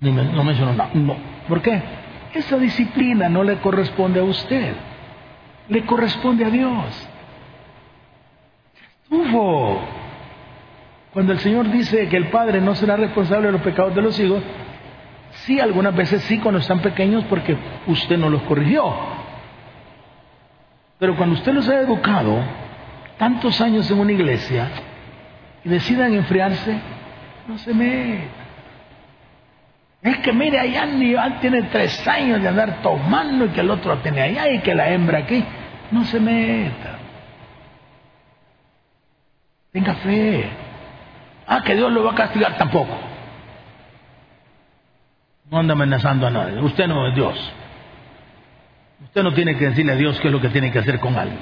no 0.00 0.44
mencionó 0.44 0.72
nada. 0.72 0.90
No. 0.94 1.16
¿Por 1.48 1.60
qué? 1.60 1.82
Esa 2.34 2.56
disciplina 2.58 3.28
no 3.28 3.42
le 3.42 3.56
corresponde 3.58 4.20
a 4.20 4.24
usted. 4.24 4.74
Le 5.68 5.84
corresponde 5.84 6.44
a 6.44 6.50
Dios. 6.50 7.08
Ufo. 9.10 9.80
Cuando 11.12 11.32
el 11.32 11.38
Señor 11.38 11.70
dice 11.70 12.08
que 12.08 12.16
el 12.16 12.28
Padre 12.28 12.60
no 12.60 12.74
será 12.74 12.96
responsable 12.96 13.46
de 13.46 13.52
los 13.52 13.62
pecados 13.62 13.94
de 13.94 14.02
los 14.02 14.18
hijos, 14.20 14.42
sí, 15.44 15.60
algunas 15.60 15.94
veces 15.94 16.22
sí 16.24 16.38
cuando 16.38 16.60
están 16.60 16.80
pequeños 16.80 17.24
porque 17.24 17.56
usted 17.86 18.16
no 18.16 18.28
los 18.28 18.42
corrigió. 18.42 18.94
Pero 20.98 21.16
cuando 21.16 21.34
usted 21.34 21.52
los 21.52 21.68
ha 21.68 21.80
educado 21.80 22.42
tantos 23.18 23.60
años 23.60 23.90
en 23.90 23.98
una 23.98 24.12
iglesia 24.12 24.68
y 25.64 25.68
decidan 25.68 26.14
enfriarse, 26.14 26.78
no 27.48 27.58
se 27.58 27.74
meta. 27.74 28.46
Es 30.02 30.18
que 30.18 30.32
mire, 30.32 30.58
allá 30.58 30.86
Nival 30.86 31.40
tiene 31.40 31.62
tres 31.64 32.06
años 32.06 32.40
de 32.40 32.48
andar 32.48 32.80
tomando 32.82 33.46
y 33.46 33.48
que 33.48 33.60
el 33.60 33.70
otro 33.70 33.98
tiene 33.98 34.22
allá 34.22 34.50
y 34.50 34.60
que 34.60 34.74
la 34.74 34.90
hembra 34.90 35.18
aquí. 35.18 35.44
No 35.90 36.04
se 36.04 36.20
meta. 36.20 36.98
Tenga 39.72 39.94
fe. 39.96 40.48
Ah, 41.46 41.62
que 41.64 41.74
Dios 41.74 41.92
lo 41.92 42.04
va 42.04 42.12
a 42.12 42.14
castigar 42.14 42.56
tampoco. 42.56 42.96
No 45.50 45.58
anda 45.58 45.74
amenazando 45.74 46.26
a 46.26 46.30
nadie. 46.30 46.60
Usted 46.60 46.86
no 46.86 47.06
es 47.08 47.14
Dios. 47.14 47.52
Usted 49.04 49.22
no 49.22 49.32
tiene 49.32 49.56
que 49.56 49.68
decirle 49.68 49.92
a 49.92 49.96
Dios 49.96 50.18
qué 50.20 50.28
es 50.28 50.32
lo 50.32 50.40
que 50.40 50.48
tiene 50.48 50.72
que 50.72 50.78
hacer 50.78 50.98
con 51.00 51.16
alguien. 51.16 51.38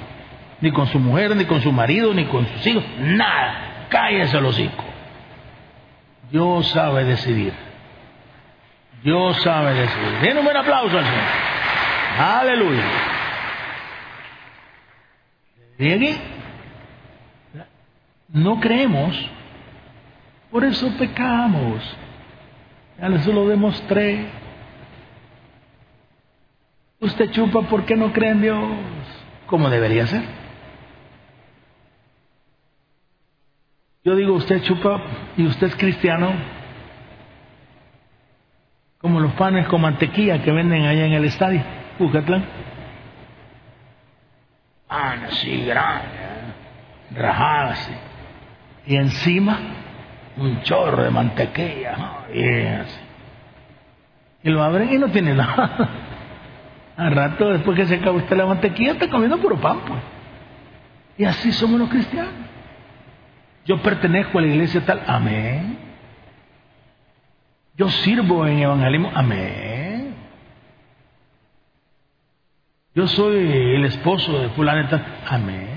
Ni 0.61 0.71
con 0.71 0.87
su 0.87 0.99
mujer, 0.99 1.35
ni 1.35 1.45
con 1.45 1.61
su 1.61 1.71
marido, 1.71 2.13
ni 2.13 2.25
con 2.25 2.45
sus 2.47 2.67
hijos. 2.67 2.83
Nada. 2.99 3.87
Cállese 3.89 4.39
los 4.41 4.57
hijos. 4.59 4.85
Dios 6.31 6.67
sabe 6.69 7.03
decidir. 7.03 7.53
Dios 9.03 9.41
sabe 9.43 9.73
decidir. 9.73 10.19
Den 10.21 10.37
un 10.37 10.45
buen 10.45 10.57
aplauso 10.57 10.97
al 10.97 11.03
Señor. 11.03 11.23
Aleluya. 12.17 12.83
¿Y 15.77 15.91
aquí? 15.91 16.17
No 18.29 18.59
creemos, 18.59 19.15
por 20.51 20.63
eso 20.63 20.89
pecamos. 20.97 21.81
Ya 22.99 23.09
les 23.09 23.25
lo 23.27 23.47
demostré. 23.47 24.27
Usted 26.99 27.31
chupa 27.31 27.61
porque 27.63 27.95
no 27.95 28.13
cree 28.13 28.31
en 28.31 28.41
Dios, 28.41 28.59
como 29.47 29.69
debería 29.69 30.07
ser. 30.07 30.23
Yo 34.03 34.15
digo, 34.15 34.33
usted 34.33 34.61
chupa 34.61 35.01
y 35.35 35.45
usted 35.45 35.67
es 35.67 35.75
cristiano, 35.75 36.31
como 38.99 39.19
los 39.19 39.33
panes 39.33 39.67
con 39.67 39.81
mantequilla 39.81 40.41
que 40.41 40.51
venden 40.51 40.85
allá 40.85 41.05
en 41.05 41.13
el 41.13 41.25
estadio, 41.25 41.61
Bucatlán. 41.99 42.45
Pan 44.87 45.23
así 45.25 45.65
grande, 45.65 46.17
¿eh? 46.17 47.15
rajadas 47.15 47.91
y 48.85 48.95
encima 48.95 49.59
un 50.37 50.61
chorro 50.61 51.03
de 51.03 51.09
mantequilla. 51.09 52.25
Y, 54.43 54.49
lo 54.49 54.63
abren 54.63 54.93
y 54.93 54.97
no 54.97 55.07
tiene 55.09 55.33
nada. 55.33 55.89
Al 56.97 57.15
rato, 57.15 57.49
después 57.49 57.77
que 57.77 57.85
se 57.85 57.95
acaba 57.95 58.17
usted 58.17 58.37
la 58.37 58.45
mantequilla, 58.45 58.93
está 58.93 59.09
comiendo 59.09 59.37
puro 59.37 59.57
pan. 59.57 59.79
Pues. 59.87 59.99
Y 61.17 61.25
así 61.25 61.51
somos 61.51 61.79
los 61.79 61.89
cristianos. 61.89 62.33
Yo 63.65 63.81
pertenezco 63.81 64.37
a 64.37 64.41
la 64.41 64.47
iglesia 64.47 64.85
tal. 64.85 65.01
Amén. 65.07 65.79
Yo 67.75 67.89
sirvo 67.89 68.45
en 68.45 68.59
evangelismo. 68.59 69.11
Amén. 69.13 70.15
Yo 72.93 73.07
soy 73.07 73.35
el 73.75 73.85
esposo 73.85 74.39
de 74.39 74.49
fulano. 74.49 74.87
Amén 75.27 75.75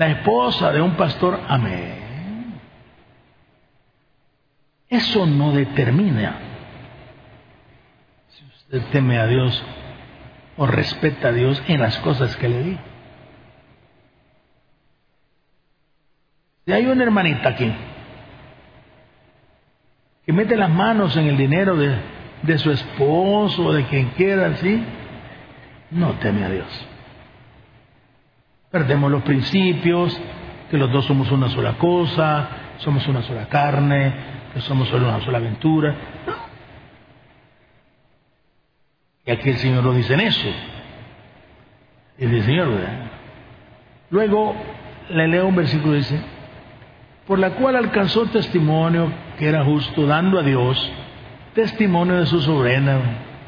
la 0.00 0.08
esposa 0.08 0.72
de 0.72 0.80
un 0.80 0.92
pastor, 0.92 1.38
amén. 1.46 2.09
Eso 4.90 5.24
no 5.24 5.52
determina 5.52 6.34
si 8.28 8.44
usted 8.44 8.82
teme 8.90 9.18
a 9.18 9.26
Dios 9.28 9.64
o 10.56 10.66
respeta 10.66 11.28
a 11.28 11.32
Dios 11.32 11.62
en 11.68 11.80
las 11.80 11.96
cosas 12.00 12.36
que 12.36 12.48
le 12.48 12.62
di. 12.64 12.78
Si 16.66 16.72
hay 16.72 16.86
una 16.86 17.04
hermanita 17.04 17.50
aquí 17.50 17.72
que 20.26 20.32
mete 20.32 20.56
las 20.56 20.70
manos 20.70 21.16
en 21.16 21.28
el 21.28 21.36
dinero 21.36 21.76
de, 21.76 21.96
de 22.42 22.58
su 22.58 22.72
esposo 22.72 23.66
o 23.66 23.72
de 23.72 23.84
quien 23.86 24.08
quiera, 24.10 24.48
así, 24.48 24.84
no 25.92 26.14
teme 26.14 26.44
a 26.44 26.50
Dios. 26.50 26.86
Perdemos 28.70 29.10
los 29.10 29.22
principios, 29.22 30.20
que 30.68 30.76
los 30.76 30.92
dos 30.92 31.04
somos 31.06 31.30
una 31.30 31.48
sola 31.48 31.74
cosa, 31.78 32.48
somos 32.78 33.06
una 33.08 33.22
sola 33.22 33.46
carne, 33.48 34.39
que 34.52 34.60
somos 34.60 34.88
solo 34.88 35.08
una 35.08 35.24
sola 35.24 35.38
aventura. 35.38 35.94
Y 39.26 39.30
aquí 39.30 39.50
el 39.50 39.58
Señor 39.58 39.84
lo 39.84 39.92
dice 39.92 40.14
en 40.14 40.20
eso. 40.20 40.48
Y 42.18 42.26
dice, 42.26 42.46
Señor, 42.46 42.68
Luego 44.10 44.56
le 45.08 45.28
leo 45.28 45.46
un 45.46 45.54
versículo 45.54 45.94
dice, 45.94 46.20
por 47.26 47.38
la 47.38 47.50
cual 47.50 47.76
alcanzó 47.76 48.26
testimonio 48.26 49.12
que 49.38 49.48
era 49.48 49.64
justo, 49.64 50.06
dando 50.06 50.38
a 50.38 50.42
Dios 50.42 50.92
testimonio 51.54 52.16
de 52.16 52.26
su 52.26 52.40
sobrina. 52.40 52.98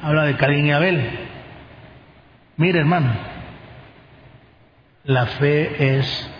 Habla 0.03 0.24
de 0.24 0.36
Caín 0.36 0.66
y 0.66 0.72
Abel. 0.72 1.11
Mire, 2.57 2.80
hermano, 2.80 3.12
la 5.05 5.26
fe 5.26 5.98
es 5.98 6.30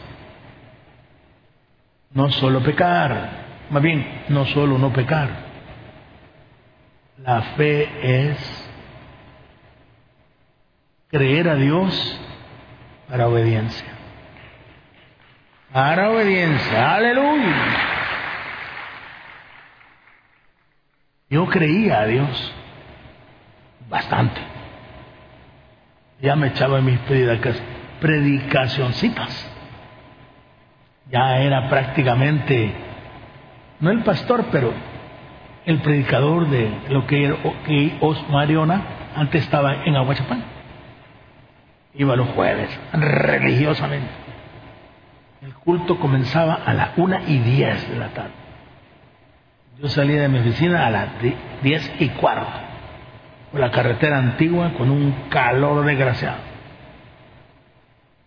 no 2.13 2.31
solo 2.31 2.63
pecar, 2.63 3.42
más 3.73 3.83
bien, 3.83 4.25
no 4.29 4.45
solo 4.47 4.77
no 4.77 4.93
pecar. 4.93 5.31
La 7.25 7.41
fe 7.57 7.89
es 8.31 8.71
creer 11.11 11.49
a 11.49 11.55
Dios 11.55 12.21
para 13.09 13.29
obediencia. 13.29 13.89
Para 15.73 16.11
obediencia, 16.11 16.95
aleluya. 16.97 17.57
Yo 21.31 21.47
creía 21.47 22.01
a 22.01 22.07
Dios 22.07 22.55
bastante. 23.89 24.39
Ya 26.21 26.37
me 26.37 26.49
echaba 26.49 26.79
en 26.79 26.85
mis 26.85 26.99
predicacioncitas. 28.01 29.49
ya 31.11 31.39
era 31.39 31.71
prácticamente, 31.71 32.92
no 33.83 33.91
el 33.91 34.05
pastor, 34.05 34.47
pero 34.53 34.73
el 35.67 35.81
predicador 35.81 36.49
de 36.49 36.73
lo 36.89 37.05
que, 37.07 37.37
que 37.67 37.99
Os 38.01 38.29
Mariona 38.29 38.81
antes 39.17 39.43
estaba 39.43 39.85
en 39.85 39.97
Aguachapán. 39.97 40.45
Iba 41.95 42.15
los 42.15 42.29
jueves, 42.29 42.71
religiosamente. 42.93 44.09
El 45.43 45.53
culto 45.55 45.99
comenzaba 45.99 46.61
a 46.65 46.73
las 46.73 46.91
una 46.97 47.23
y 47.27 47.39
diez 47.39 47.91
de 47.91 47.99
la 47.99 48.09
tarde. 48.11 48.31
Yo 49.81 49.89
salía 49.89 50.23
de 50.23 50.29
mi 50.29 50.39
oficina 50.39 50.87
a 50.87 50.91
las 50.91 51.09
diez 51.63 51.93
y 51.99 52.09
cuarto, 52.11 52.53
por 53.51 53.61
la 53.61 53.73
carretera 53.73 54.17
antigua 54.17 54.75
con 54.79 54.91
un 54.91 55.13
calor 55.29 55.85
desgraciado. 55.85 56.39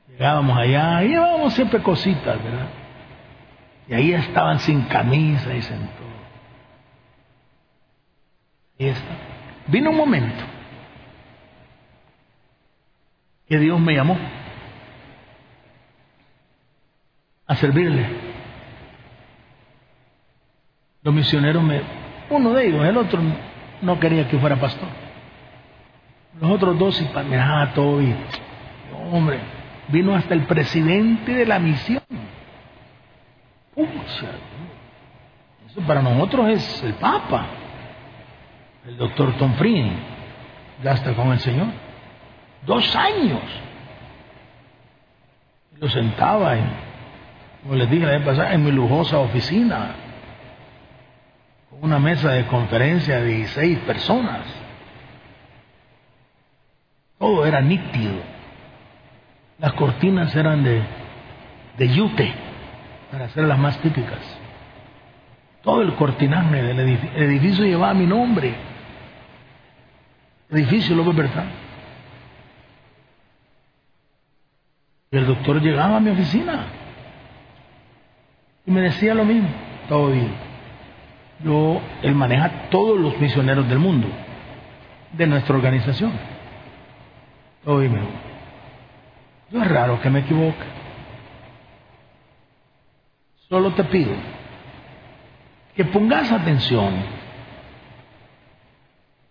Llegábamos 0.10 0.58
allá 0.58 1.01
y 1.01 1.08
llevábamos 1.08 1.53
siempre 1.53 1.82
cositas, 1.82 2.43
¿verdad? 2.43 2.84
Y 3.88 3.93
ahí 3.93 4.13
estaban 4.13 4.59
sin 4.59 4.83
camisa 4.83 5.53
y 5.53 5.61
todo. 5.61 6.15
Y 8.77 8.86
está. 8.88 9.15
Vino 9.67 9.91
un 9.91 9.97
momento 9.97 10.43
que 13.47 13.59
Dios 13.59 13.79
me 13.79 13.93
llamó 13.93 14.17
a 17.47 17.55
servirle. 17.55 18.07
Los 21.03 21.13
misioneros 21.13 21.63
me, 21.63 21.81
uno 22.31 22.53
de 22.53 22.67
ellos, 22.67 22.86
el 22.86 22.97
otro 22.97 23.21
no 23.81 23.99
quería 23.99 24.27
que 24.27 24.39
fuera 24.39 24.55
pastor. 24.55 24.89
Los 26.41 26.51
otros 26.51 26.77
dos, 26.77 27.01
y 27.01 27.05
todo 27.73 28.01
y, 28.01 28.15
hombre, 29.11 29.39
vino 29.89 30.15
hasta 30.15 30.33
el 30.33 30.43
presidente 30.43 31.33
de 31.33 31.45
la 31.45 31.59
misión. 31.59 32.01
Pucha, 33.76 34.32
eso 35.67 35.82
para 35.82 36.01
nosotros 36.01 36.49
es 36.49 36.84
el 36.84 36.93
Papa, 36.93 37.45
el 38.88 38.97
doctor 38.97 39.34
Tom 39.38 39.53
ya 40.84 40.91
está 40.93 41.13
con 41.13 41.32
el 41.32 41.39
Señor. 41.39 41.67
Dos 42.65 42.95
años. 42.95 43.41
Lo 45.80 45.89
sentaba 45.89 46.55
en, 46.55 46.69
como 47.63 47.76
les 47.76 47.89
dije 47.89 48.05
la 48.05 48.13
vez 48.13 48.21
pasada, 48.21 48.53
en 48.53 48.63
mi 48.63 48.71
lujosa 48.71 49.19
oficina, 49.19 49.95
con 51.69 51.84
una 51.84 51.99
mesa 51.99 52.32
de 52.32 52.45
conferencia 52.45 53.19
de 53.19 53.26
16 53.26 53.80
personas. 53.80 54.41
Todo 57.19 57.45
era 57.45 57.61
nítido. 57.61 58.15
Las 59.59 59.73
cortinas 59.73 60.36
eran 60.36 60.63
de, 60.63 60.82
de 61.78 61.88
yute, 61.89 62.34
para 63.16 63.30
ser 63.30 63.45
las 63.45 63.57
más 63.57 63.78
típicas. 63.80 64.20
Todo 65.63 65.82
el 65.84 65.95
cortinaje 65.95 66.61
del 66.61 66.78
edificio, 66.82 67.16
el 67.16 67.24
edificio 67.24 67.63
llevaba 67.63 67.93
mi 67.93 68.05
nombre. 68.05 68.53
Edificio 70.49 70.93
López 70.97 71.16
Bertrán. 71.16 71.47
Y 75.11 75.18
el 75.18 75.28
doctor 75.28 75.61
llegaba 75.61 75.95
a 75.95 75.99
mi 76.01 76.09
oficina 76.09 76.66
y 78.66 78.72
me 78.72 78.82
decía 78.82 79.13
lo 79.13 79.24
mismo, 79.24 79.47
todo 79.88 80.07
bien. 80.07 80.34
Yo, 81.41 81.80
él 82.01 82.16
maneja 82.16 82.68
todos 82.70 82.99
los 82.99 83.18
misioneros 83.18 83.66
del 83.70 83.80
mundo, 83.80 84.09
de 85.13 85.26
nuestra 85.26 85.55
organización. 85.55 86.11
Todo 87.63 87.80
bien. 87.80 87.97
Yo 89.51 89.61
es 89.61 89.72
raro 89.72 90.01
que 90.01 90.09
me 90.09 90.20
equivoque. 90.20 90.84
Solo 93.56 93.72
te 93.72 93.86
pido 93.86 94.12
que 95.78 95.86
pongas 95.86 96.30
atención 96.30 96.93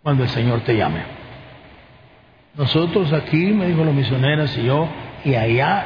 cuando 0.02 0.22
el 0.22 0.30
Señor 0.30 0.62
te 0.62 0.74
llame. 0.74 1.02
Nosotros 2.54 3.12
aquí, 3.12 3.52
me 3.52 3.66
dijo 3.66 3.84
los 3.84 3.92
misioneros 3.92 4.56
y 4.56 4.64
yo, 4.64 4.88
y 5.26 5.34
allá 5.34 5.84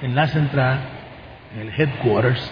en 0.00 0.14
la 0.14 0.28
central, 0.28 0.80
en 1.54 1.60
el 1.60 1.78
headquarters, 1.78 2.50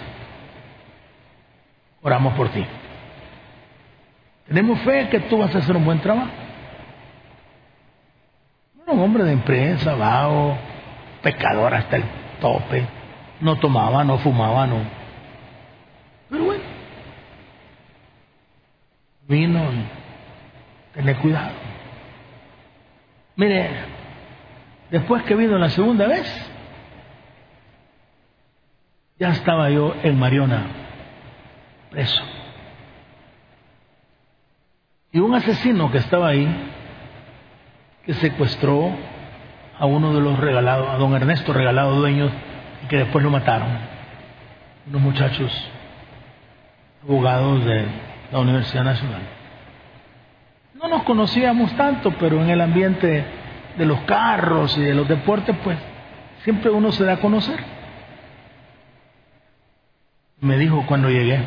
oramos 2.03 2.35
por 2.35 2.49
ti. 2.49 2.63
Tenemos 4.47 4.81
fe 4.81 5.09
que 5.09 5.21
tú 5.21 5.39
vas 5.39 5.55
a 5.55 5.57
hacer 5.57 5.75
un 5.75 5.83
buen 5.83 5.99
trabajo. 5.99 6.29
un 8.85 8.99
hombre 8.99 9.23
de 9.23 9.31
empresa, 9.31 9.95
vago, 9.95 10.55
pecador 11.23 11.73
hasta 11.73 11.95
el 11.95 12.03
tope, 12.39 12.85
no 13.41 13.55
tomaba, 13.55 14.03
no 14.03 14.19
fumaba, 14.19 14.67
no. 14.67 15.01
Pero 16.33 16.45
bueno, 16.45 16.63
vino 19.27 19.61
tener 20.93 21.17
cuidado. 21.17 21.51
Mire, 23.35 23.69
después 24.91 25.23
que 25.23 25.35
vino 25.35 25.57
la 25.57 25.69
segunda 25.69 26.07
vez, 26.07 26.51
ya 29.19 29.29
estaba 29.29 29.69
yo 29.69 29.95
en 30.03 30.19
Mariona 30.19 30.65
preso. 31.89 32.23
Y 35.11 35.19
un 35.19 35.33
asesino 35.35 35.91
que 35.91 35.99
estaba 35.99 36.29
ahí, 36.29 36.47
que 38.05 38.13
secuestró 38.15 38.91
a 39.77 39.85
uno 39.85 40.13
de 40.13 40.21
los 40.21 40.39
regalados, 40.39 40.89
a 40.89 40.97
don 40.97 41.13
Ernesto 41.13 41.53
Regalado 41.53 41.95
Dueños, 41.95 42.31
y 42.83 42.87
que 42.87 42.97
después 42.97 43.23
lo 43.23 43.29
mataron. 43.29 43.69
Unos 44.87 45.01
muchachos 45.01 45.71
abogados 47.03 47.63
de 47.65 47.85
la 48.33 48.39
Universidad 48.39 48.83
Nacional. 48.83 49.21
No 50.73 50.87
nos 50.87 51.03
conocíamos 51.03 51.71
tanto, 51.77 52.11
pero 52.19 52.41
en 52.41 52.49
el 52.49 52.61
ambiente 52.61 53.23
de 53.77 53.85
los 53.85 53.99
carros 54.01 54.75
y 54.75 54.81
de 54.81 54.95
los 54.95 55.07
deportes, 55.07 55.55
pues 55.63 55.77
siempre 56.43 56.71
uno 56.71 56.91
se 56.91 57.03
da 57.03 57.13
a 57.13 57.19
conocer. 57.19 57.59
Me 60.39 60.57
dijo 60.57 60.83
cuando 60.87 61.09
llegué, 61.11 61.39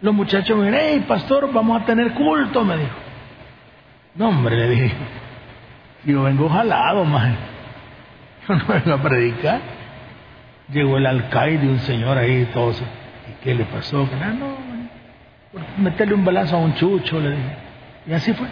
los 0.00 0.14
muchachos 0.14 0.56
me 0.56 0.64
dijeron, 0.64 0.80
hey, 0.82 1.04
pastor, 1.06 1.52
vamos 1.52 1.82
a 1.82 1.84
tener 1.84 2.14
culto, 2.14 2.64
me 2.64 2.78
dijo. 2.78 2.96
No, 4.14 4.30
hombre, 4.30 4.56
le 4.56 4.70
dije, 4.70 4.92
yo 6.06 6.22
vengo 6.22 6.48
jalado, 6.48 7.04
man. 7.04 7.36
Yo 8.48 8.54
no 8.54 8.64
vengo 8.66 8.94
a 8.94 9.02
predicar. 9.02 9.60
Llegó 10.72 10.96
el 10.96 11.06
alcaide, 11.06 11.68
un 11.68 11.80
señor 11.80 12.16
ahí, 12.16 12.48
todo. 12.54 12.70
¿Y 12.72 13.44
qué 13.44 13.54
le 13.54 13.64
pasó? 13.66 14.08
Ah, 14.20 14.32
no, 14.36 14.69
meterle 15.78 16.14
un 16.14 16.24
balazo 16.24 16.56
a 16.56 16.60
un 16.60 16.74
chucho, 16.74 17.20
le 17.20 17.30
dije. 17.30 17.56
Y 18.06 18.12
así 18.12 18.32
fue. 18.32 18.48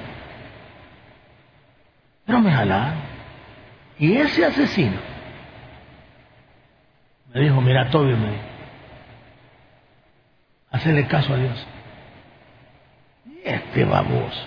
Pero 2.26 2.40
me 2.40 2.50
jalaron. 2.50 2.98
Y 3.98 4.16
ese 4.16 4.44
asesino 4.44 4.98
me 7.32 7.40
dijo, 7.40 7.60
mira, 7.60 7.90
Tobio, 7.90 8.16
me 8.16 8.30
dijo, 8.30 8.42
hacerle 10.70 11.06
caso 11.06 11.34
a 11.34 11.36
Dios. 11.36 11.66
Y 13.26 13.40
este 13.44 13.84
baboso. 13.84 14.46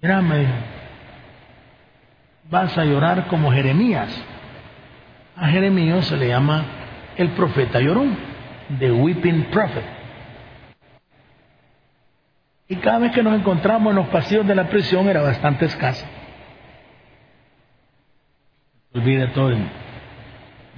Mira, 0.00 0.20
me 0.20 0.38
dijo, 0.38 0.52
vas 2.50 2.76
a 2.76 2.84
llorar 2.84 3.26
como 3.28 3.52
Jeremías. 3.52 4.10
A 5.36 5.48
Jeremías 5.48 6.06
se 6.06 6.16
le 6.16 6.28
llama 6.28 6.64
el 7.16 7.30
profeta 7.30 7.80
llorón, 7.80 8.16
the 8.78 8.90
weeping 8.92 9.50
prophet. 9.50 9.84
Y 12.68 12.76
cada 12.76 12.98
vez 12.98 13.12
que 13.12 13.22
nos 13.22 13.38
encontramos 13.38 13.90
en 13.90 13.96
los 13.96 14.08
pasillos 14.08 14.46
de 14.46 14.54
la 14.54 14.68
prisión 14.68 15.08
era 15.08 15.22
bastante 15.22 15.66
escaso. 15.66 16.04
Olvide 18.92 19.28
todo. 19.28 19.54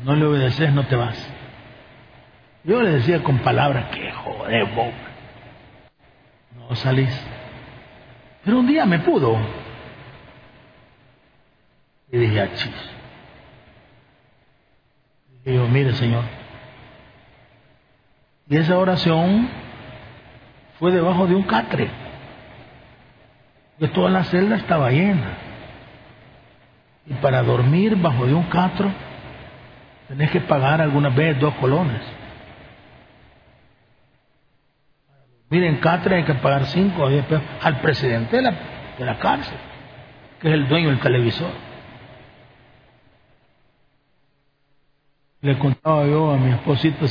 No 0.04 0.14
le 0.14 0.24
obedeces, 0.26 0.72
no 0.72 0.86
te 0.86 0.96
vas. 0.96 1.32
Yo 2.64 2.82
le 2.82 2.90
decía 2.90 3.22
con 3.22 3.38
palabras 3.38 3.88
que 3.90 4.12
joder, 4.12 4.66
Bob. 4.74 4.92
No 6.56 6.74
salís. 6.76 7.26
Pero 8.44 8.58
un 8.58 8.66
día 8.66 8.84
me 8.84 8.98
pudo. 8.98 9.38
Y 12.12 12.18
dije, 12.18 12.40
achis. 12.40 12.90
Y 15.44 15.54
yo, 15.54 15.66
mire, 15.68 15.92
Señor. 15.94 16.37
Y 18.48 18.56
esa 18.56 18.78
oración 18.78 19.48
fue 20.78 20.92
debajo 20.92 21.26
de 21.26 21.34
un 21.34 21.42
catre. 21.42 21.90
Que 23.78 23.88
toda 23.88 24.10
la 24.10 24.24
celda 24.24 24.56
estaba 24.56 24.90
llena. 24.90 25.36
Y 27.06 27.14
para 27.14 27.42
dormir 27.42 27.96
bajo 27.96 28.26
de 28.26 28.34
un 28.34 28.44
catro, 28.44 28.90
tenés 30.08 30.30
que 30.30 30.40
pagar 30.40 30.80
algunas 30.80 31.14
veces 31.14 31.40
dos 31.40 31.54
colones. 31.54 32.02
Miren, 35.50 35.76
Catre 35.76 36.16
hay 36.16 36.24
que 36.24 36.34
pagar 36.34 36.66
5 36.66 37.02
o 37.02 37.08
10 37.08 37.24
pesos 37.24 37.44
al 37.62 37.80
presidente 37.80 38.36
de 38.36 38.42
la, 38.42 38.54
de 38.98 39.04
la 39.04 39.18
cárcel, 39.18 39.56
que 40.40 40.48
es 40.48 40.54
el 40.54 40.68
dueño 40.68 40.90
del 40.90 41.00
televisor. 41.00 41.50
Le 45.40 45.58
contaba 45.58 46.04
yo 46.06 46.32
a 46.32 46.36
mi 46.36 46.50
esposita, 46.50 47.06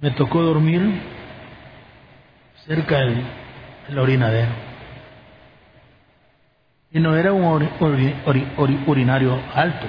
me 0.00 0.10
tocó 0.12 0.42
dormir 0.42 0.80
cerca 2.66 2.98
del, 3.00 3.24
orinadero. 3.98 4.52
Y 6.92 7.00
no 7.00 7.16
era 7.16 7.32
un 7.32 7.44
urinario 8.86 9.40
alto, 9.54 9.86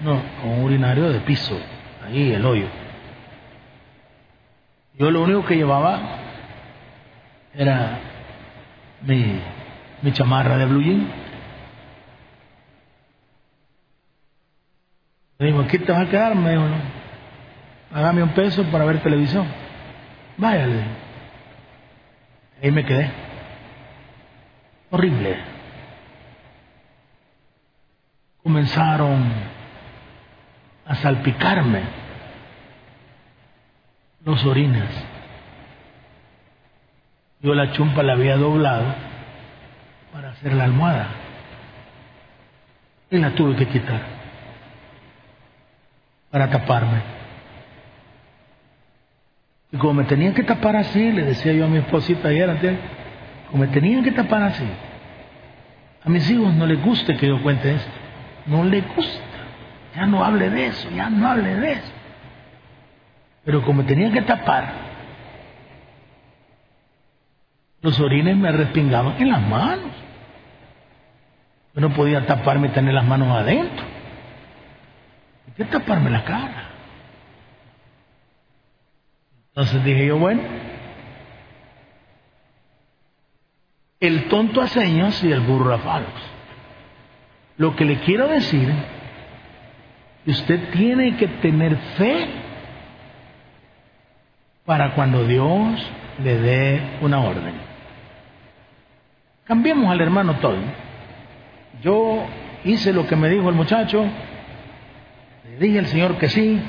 no, 0.00 0.20
un 0.44 0.64
urinario 0.64 1.10
de 1.10 1.20
piso, 1.20 1.58
ahí 2.04 2.32
el 2.32 2.44
hoyo. 2.44 2.66
Yo 4.98 5.10
lo 5.10 5.22
único 5.22 5.44
que 5.44 5.56
llevaba 5.56 6.00
era 7.54 7.98
mi, 9.02 9.40
mi 10.02 10.12
chamarra 10.12 10.56
de 10.58 10.66
blue 10.66 10.82
jean 10.82 11.30
Le 15.40 15.46
digo, 15.46 15.60
¿aquí 15.60 15.78
te 15.78 15.90
vas 15.90 16.02
a 16.02 16.10
quedar? 16.10 16.34
Me 16.34 16.50
dijo, 16.50 16.64
no. 16.64 16.99
Hágame 17.92 18.22
un 18.22 18.30
peso 18.30 18.62
para 18.64 18.84
ver 18.84 19.00
televisión. 19.02 19.46
Váyale. 20.36 20.84
Ahí 22.62 22.70
me 22.70 22.84
quedé. 22.84 23.10
Horrible. 24.90 25.36
Comenzaron 28.42 29.24
a 30.86 30.94
salpicarme 30.96 31.82
los 34.24 34.44
orines. 34.44 34.88
Yo 37.40 37.54
la 37.54 37.72
chumpa 37.72 38.02
la 38.02 38.12
había 38.12 38.36
doblado 38.36 38.94
para 40.12 40.30
hacer 40.30 40.52
la 40.52 40.64
almohada 40.64 41.08
y 43.10 43.18
la 43.18 43.30
tuve 43.30 43.56
que 43.56 43.66
quitar 43.66 44.00
para 46.30 46.50
taparme. 46.50 47.19
Y 49.72 49.76
como 49.76 49.94
me 49.94 50.04
tenían 50.04 50.34
que 50.34 50.42
tapar 50.42 50.76
así, 50.76 51.12
le 51.12 51.24
decía 51.24 51.52
yo 51.52 51.64
a 51.64 51.68
mi 51.68 51.78
esposita 51.78 52.28
ayer, 52.28 52.78
como 53.50 53.64
me 53.64 53.68
tenían 53.68 54.02
que 54.02 54.12
tapar 54.12 54.42
así, 54.42 54.66
a 56.04 56.08
mis 56.08 56.28
hijos 56.30 56.52
no 56.54 56.66
les 56.66 56.82
guste 56.82 57.16
que 57.16 57.28
yo 57.28 57.40
cuente 57.42 57.74
esto, 57.74 57.92
no 58.46 58.64
les 58.64 58.84
gusta, 58.94 59.20
ya 59.94 60.06
no 60.06 60.24
hable 60.24 60.50
de 60.50 60.66
eso, 60.66 60.90
ya 60.90 61.08
no 61.08 61.28
hable 61.28 61.54
de 61.54 61.72
eso. 61.72 61.92
Pero 63.44 63.62
como 63.62 63.82
me 63.82 63.88
tenían 63.88 64.12
que 64.12 64.22
tapar, 64.22 64.72
los 67.82 67.98
orines 68.00 68.36
me 68.36 68.52
respingaban 68.52 69.20
en 69.20 69.28
las 69.30 69.40
manos. 69.40 69.92
Yo 71.74 71.80
no 71.80 71.90
podía 71.90 72.26
taparme 72.26 72.68
y 72.68 72.70
tener 72.70 72.92
las 72.92 73.04
manos 73.04 73.28
adentro 73.28 73.90
qué 75.60 75.66
taparme 75.66 76.08
la 76.08 76.24
cara? 76.24 76.69
Entonces 79.60 79.84
dije 79.84 80.06
yo, 80.06 80.16
bueno, 80.16 80.40
el 84.00 84.24
tonto 84.30 84.62
a 84.62 84.68
señas 84.68 85.22
y 85.22 85.30
el 85.30 85.40
burro 85.40 85.74
a 85.74 85.78
falos. 85.80 86.08
Lo 87.58 87.76
que 87.76 87.84
le 87.84 88.00
quiero 88.00 88.26
decir, 88.26 88.72
usted 90.26 90.70
tiene 90.70 91.18
que 91.18 91.28
tener 91.28 91.76
fe 91.98 92.26
para 94.64 94.94
cuando 94.94 95.26
Dios 95.26 95.92
le 96.24 96.38
dé 96.38 96.82
una 97.02 97.20
orden. 97.20 97.52
Cambiemos 99.44 99.90
al 99.90 100.00
hermano 100.00 100.36
todo. 100.36 100.56
Yo 101.82 102.24
hice 102.64 102.94
lo 102.94 103.06
que 103.06 103.14
me 103.14 103.28
dijo 103.28 103.50
el 103.50 103.56
muchacho, 103.56 104.06
dije 105.58 105.80
al 105.80 105.86
Señor 105.86 106.16
que 106.16 106.30
sí, 106.30 106.62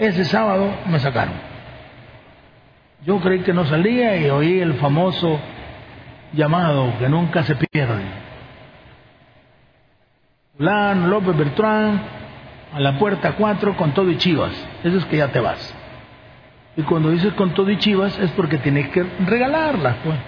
ese 0.00 0.24
sábado 0.24 0.68
me 0.88 0.98
sacaron. 0.98 1.45
Yo 3.06 3.20
creí 3.20 3.40
que 3.40 3.52
no 3.52 3.64
salía 3.66 4.16
y 4.16 4.28
oí 4.30 4.60
el 4.60 4.74
famoso 4.74 5.38
llamado 6.32 6.92
que 6.98 7.08
nunca 7.08 7.44
se 7.44 7.54
pierde. 7.54 8.02
Fulano, 10.56 11.06
López 11.06 11.36
Bertrán, 11.36 12.02
a 12.74 12.80
la 12.80 12.98
puerta 12.98 13.32
4 13.32 13.76
con 13.76 13.92
todo 13.92 14.10
y 14.10 14.18
chivas. 14.18 14.52
Eso 14.82 14.98
es 14.98 15.04
que 15.04 15.18
ya 15.18 15.28
te 15.28 15.38
vas. 15.38 15.72
Y 16.76 16.82
cuando 16.82 17.10
dices 17.10 17.32
con 17.34 17.54
todo 17.54 17.70
y 17.70 17.78
chivas 17.78 18.18
es 18.18 18.32
porque 18.32 18.58
tienes 18.58 18.88
que 18.88 19.04
regalarlas, 19.24 19.96
pues. 20.02 20.18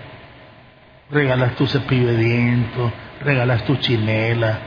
Regalas 1.10 1.56
tu 1.56 1.66
cepillo 1.66 2.06
de 2.06 2.16
dientes, 2.16 2.92
regalas 3.22 3.64
tu 3.64 3.74
chinela, 3.76 4.58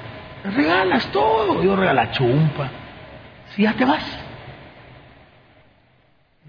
regalas 0.53 1.07
todo. 1.14 1.64
Yo 1.64 1.78
regalo 1.78 2.12
chumpa 2.12 2.70
si 3.55 3.64
ya 3.64 3.74
te 3.74 3.86
vas. 3.86 4.03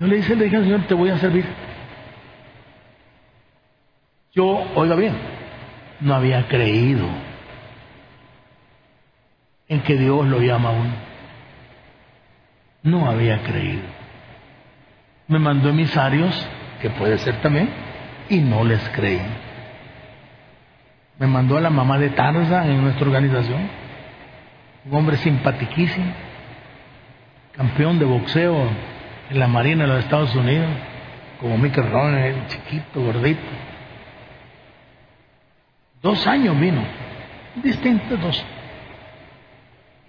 No 0.03 0.09
le 0.09 0.17
dice, 0.17 0.35
le 0.35 0.47
dije 0.47 0.57
al 0.57 0.65
Señor, 0.65 0.81
te 0.89 0.95
voy 0.95 1.11
a 1.11 1.19
servir. 1.19 1.47
Yo, 4.33 4.45
oiga 4.75 4.97
bien, 4.97 5.15
no 6.01 6.13
había 6.13 6.49
creído 6.49 7.07
en 9.69 9.81
que 9.83 9.97
Dios 9.97 10.27
lo 10.27 10.41
llama 10.41 10.71
a 10.71 10.73
uno. 10.73 10.93
No 12.83 13.09
había 13.09 13.45
creído. 13.45 13.85
Me 15.29 15.39
mandó 15.39 15.69
emisarios, 15.69 16.49
que 16.81 16.91
puede 16.91 17.17
ser 17.19 17.41
también, 17.41 17.69
y 18.29 18.39
no 18.39 18.65
les 18.65 18.81
creí. 18.89 19.23
Me 21.21 21.29
mandó 21.29 21.59
a 21.59 21.61
la 21.61 21.71
mamá 21.71 21.97
de 22.01 22.11
Tarza 22.11 22.67
en 22.67 22.83
nuestra 22.83 23.07
organización, 23.07 23.71
un 24.85 24.95
hombre 24.97 25.17
simpatiquísimo 25.19 26.13
campeón 27.53 28.01
de 28.01 28.05
boxeo 28.05 28.69
en 29.31 29.39
la 29.39 29.47
Marina 29.47 29.85
de 29.85 29.89
los 29.89 30.05
Estados 30.05 30.35
Unidos, 30.35 30.71
como 31.41 31.59
Mickey 31.59 31.83
Rooney, 31.83 32.47
chiquito, 32.49 33.01
gordito. 33.03 33.41
Dos 36.03 36.27
años 36.27 36.59
vino, 36.59 36.83
distintos 37.63 38.21
dos, 38.21 38.45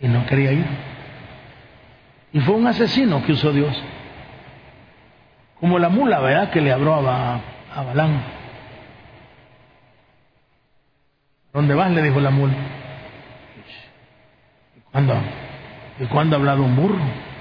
y 0.02 0.08
no 0.08 0.26
quería 0.26 0.52
ir. 0.52 0.66
Y 2.34 2.40
fue 2.40 2.56
un 2.56 2.66
asesino 2.68 3.24
que 3.24 3.34
usó 3.34 3.52
Dios, 3.52 3.80
como 5.60 5.78
la 5.80 5.90
mula, 5.90 6.20
¿verdad? 6.20 6.50
Que 6.50 6.62
le 6.62 6.72
habló 6.72 6.96
a, 6.96 7.40
a 7.74 7.84
Balán. 7.84 8.24
¿Dónde 11.54 11.76
vas? 11.76 11.92
Le 11.92 12.02
dijo 12.02 12.20
la 12.20 12.32
mula. 12.32 12.54
¿Y 14.76 14.80
cuándo? 14.92 15.16
¿Y 16.00 16.06
cuándo 16.06 16.36
ha 16.36 16.40
hablado 16.40 16.64
un 16.64 16.76
burro? 16.76 17.33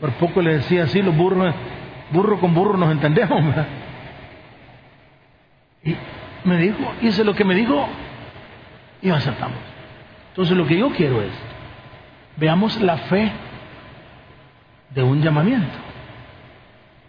Por 0.00 0.12
poco 0.14 0.42
le 0.42 0.54
decía 0.54 0.84
así, 0.84 1.02
los 1.02 1.16
burros, 1.16 1.54
burro 2.10 2.40
con 2.40 2.54
burro 2.54 2.76
nos 2.76 2.90
entendemos. 2.92 3.42
Y 5.84 5.96
me 6.44 6.56
dijo, 6.58 6.94
hice 7.02 7.24
lo 7.24 7.34
que 7.34 7.44
me 7.44 7.54
dijo 7.54 7.88
y 9.02 9.10
aceptamos. 9.10 9.58
Entonces 10.30 10.56
lo 10.56 10.66
que 10.66 10.78
yo 10.78 10.90
quiero 10.90 11.22
es, 11.22 11.32
veamos 12.36 12.80
la 12.80 12.96
fe 12.96 13.30
de 14.90 15.02
un 15.02 15.22
llamamiento. 15.22 15.78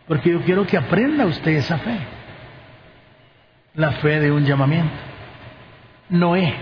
Porque 0.07 0.31
yo 0.31 0.41
quiero 0.41 0.67
que 0.67 0.77
aprenda 0.77 1.25
usted 1.25 1.51
esa 1.51 1.77
fe. 1.79 1.97
La 3.73 3.93
fe 3.93 4.19
de 4.19 4.31
un 4.31 4.45
llamamiento. 4.45 4.93
Noé. 6.09 6.53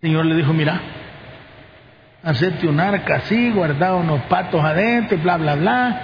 El 0.00 0.08
Señor 0.08 0.26
le 0.26 0.36
dijo, 0.36 0.52
mira, 0.52 0.80
hacerte 2.24 2.66
un 2.66 2.80
arca 2.80 3.16
así, 3.16 3.50
guardar 3.50 3.94
unos 3.94 4.22
patos 4.22 4.64
adentro 4.64 5.18
bla, 5.18 5.36
bla, 5.36 5.54
bla, 5.54 6.00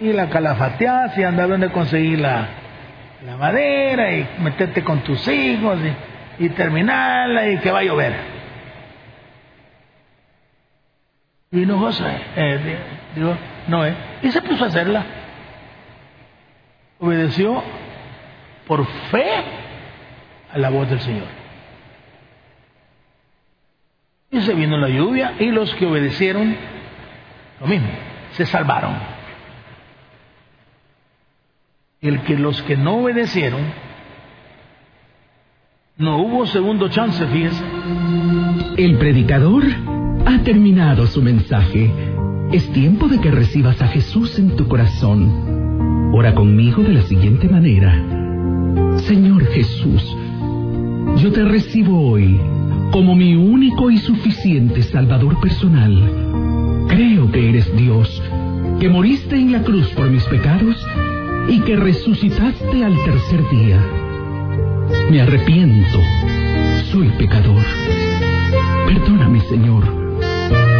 y 0.00 0.12
la 0.12 0.28
calafateas 0.28 1.16
y 1.16 1.22
andar 1.22 1.48
donde 1.48 1.70
conseguir 1.70 2.18
la, 2.18 2.48
madera 3.38 4.12
y 4.12 4.28
meterte 4.40 4.82
con 4.82 5.00
tus 5.00 5.26
hijos 5.28 5.78
y, 6.38 6.48
terminarla 6.50 7.48
y 7.48 7.58
que 7.58 7.70
va 7.70 7.78
a 7.78 7.84
llover. 7.84 8.14
Y 11.52 11.66
no 11.66 11.78
José, 11.78 12.04
eh, 12.34 12.78
digo, 13.14 13.36
no, 13.68 13.86
eh, 13.86 13.94
y 14.22 14.30
se 14.30 14.42
puso 14.42 14.64
a 14.64 14.68
hacerla. 14.68 15.04
Obedeció 16.98 17.62
por 18.66 18.84
fe 19.10 19.26
a 20.52 20.58
la 20.58 20.70
voz 20.70 20.88
del 20.88 21.00
Señor. 21.00 21.41
Y 24.32 24.40
se 24.40 24.54
vino 24.54 24.78
la 24.78 24.88
lluvia 24.88 25.34
y 25.38 25.50
los 25.50 25.74
que 25.74 25.84
obedecieron, 25.84 26.56
lo 27.60 27.66
mismo, 27.66 27.88
se 28.32 28.46
salvaron. 28.46 28.94
El 32.00 32.22
que 32.22 32.38
los 32.38 32.62
que 32.62 32.78
no 32.78 32.96
obedecieron, 32.96 33.60
no 35.98 36.16
hubo 36.16 36.46
segundo 36.46 36.88
chance, 36.88 37.24
fíjense. 37.26 37.62
El 38.78 38.96
predicador 38.96 39.64
ha 40.24 40.38
terminado 40.42 41.06
su 41.06 41.20
mensaje. 41.20 41.92
Es 42.52 42.72
tiempo 42.72 43.08
de 43.08 43.20
que 43.20 43.30
recibas 43.30 43.82
a 43.82 43.88
Jesús 43.88 44.38
en 44.38 44.56
tu 44.56 44.66
corazón. 44.66 46.10
Ora 46.14 46.34
conmigo 46.34 46.82
de 46.82 46.94
la 46.94 47.02
siguiente 47.02 47.48
manera. 47.50 48.02
Señor 49.00 49.44
Jesús, 49.48 50.16
yo 51.18 51.30
te 51.32 51.44
recibo 51.44 52.10
hoy 52.10 52.40
como 52.92 53.14
mi 53.14 53.34
único 53.34 53.90
y 53.90 53.96
suficiente 53.96 54.82
Salvador 54.82 55.40
personal. 55.40 56.86
Creo 56.88 57.32
que 57.32 57.48
eres 57.48 57.74
Dios, 57.74 58.22
que 58.78 58.90
moriste 58.90 59.34
en 59.36 59.50
la 59.50 59.62
cruz 59.62 59.88
por 59.88 60.10
mis 60.10 60.22
pecados 60.24 60.76
y 61.48 61.60
que 61.60 61.74
resucitaste 61.74 62.84
al 62.84 62.94
tercer 63.04 63.48
día. 63.50 63.80
Me 65.10 65.22
arrepiento, 65.22 65.98
soy 66.90 67.08
pecador. 67.18 67.62
Perdóname, 68.86 69.40
Señor. 69.40 69.84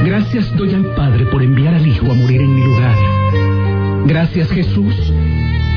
Gracias 0.04 0.54
doy 0.56 0.74
al 0.74 0.94
Padre 0.94 1.24
por 1.26 1.42
enviar 1.42 1.74
al 1.74 1.86
Hijo 1.86 2.10
a 2.10 2.14
morir 2.14 2.42
en 2.42 2.54
mi 2.54 2.62
lugar. 2.62 2.96
Gracias, 4.04 4.50
Jesús, 4.50 4.94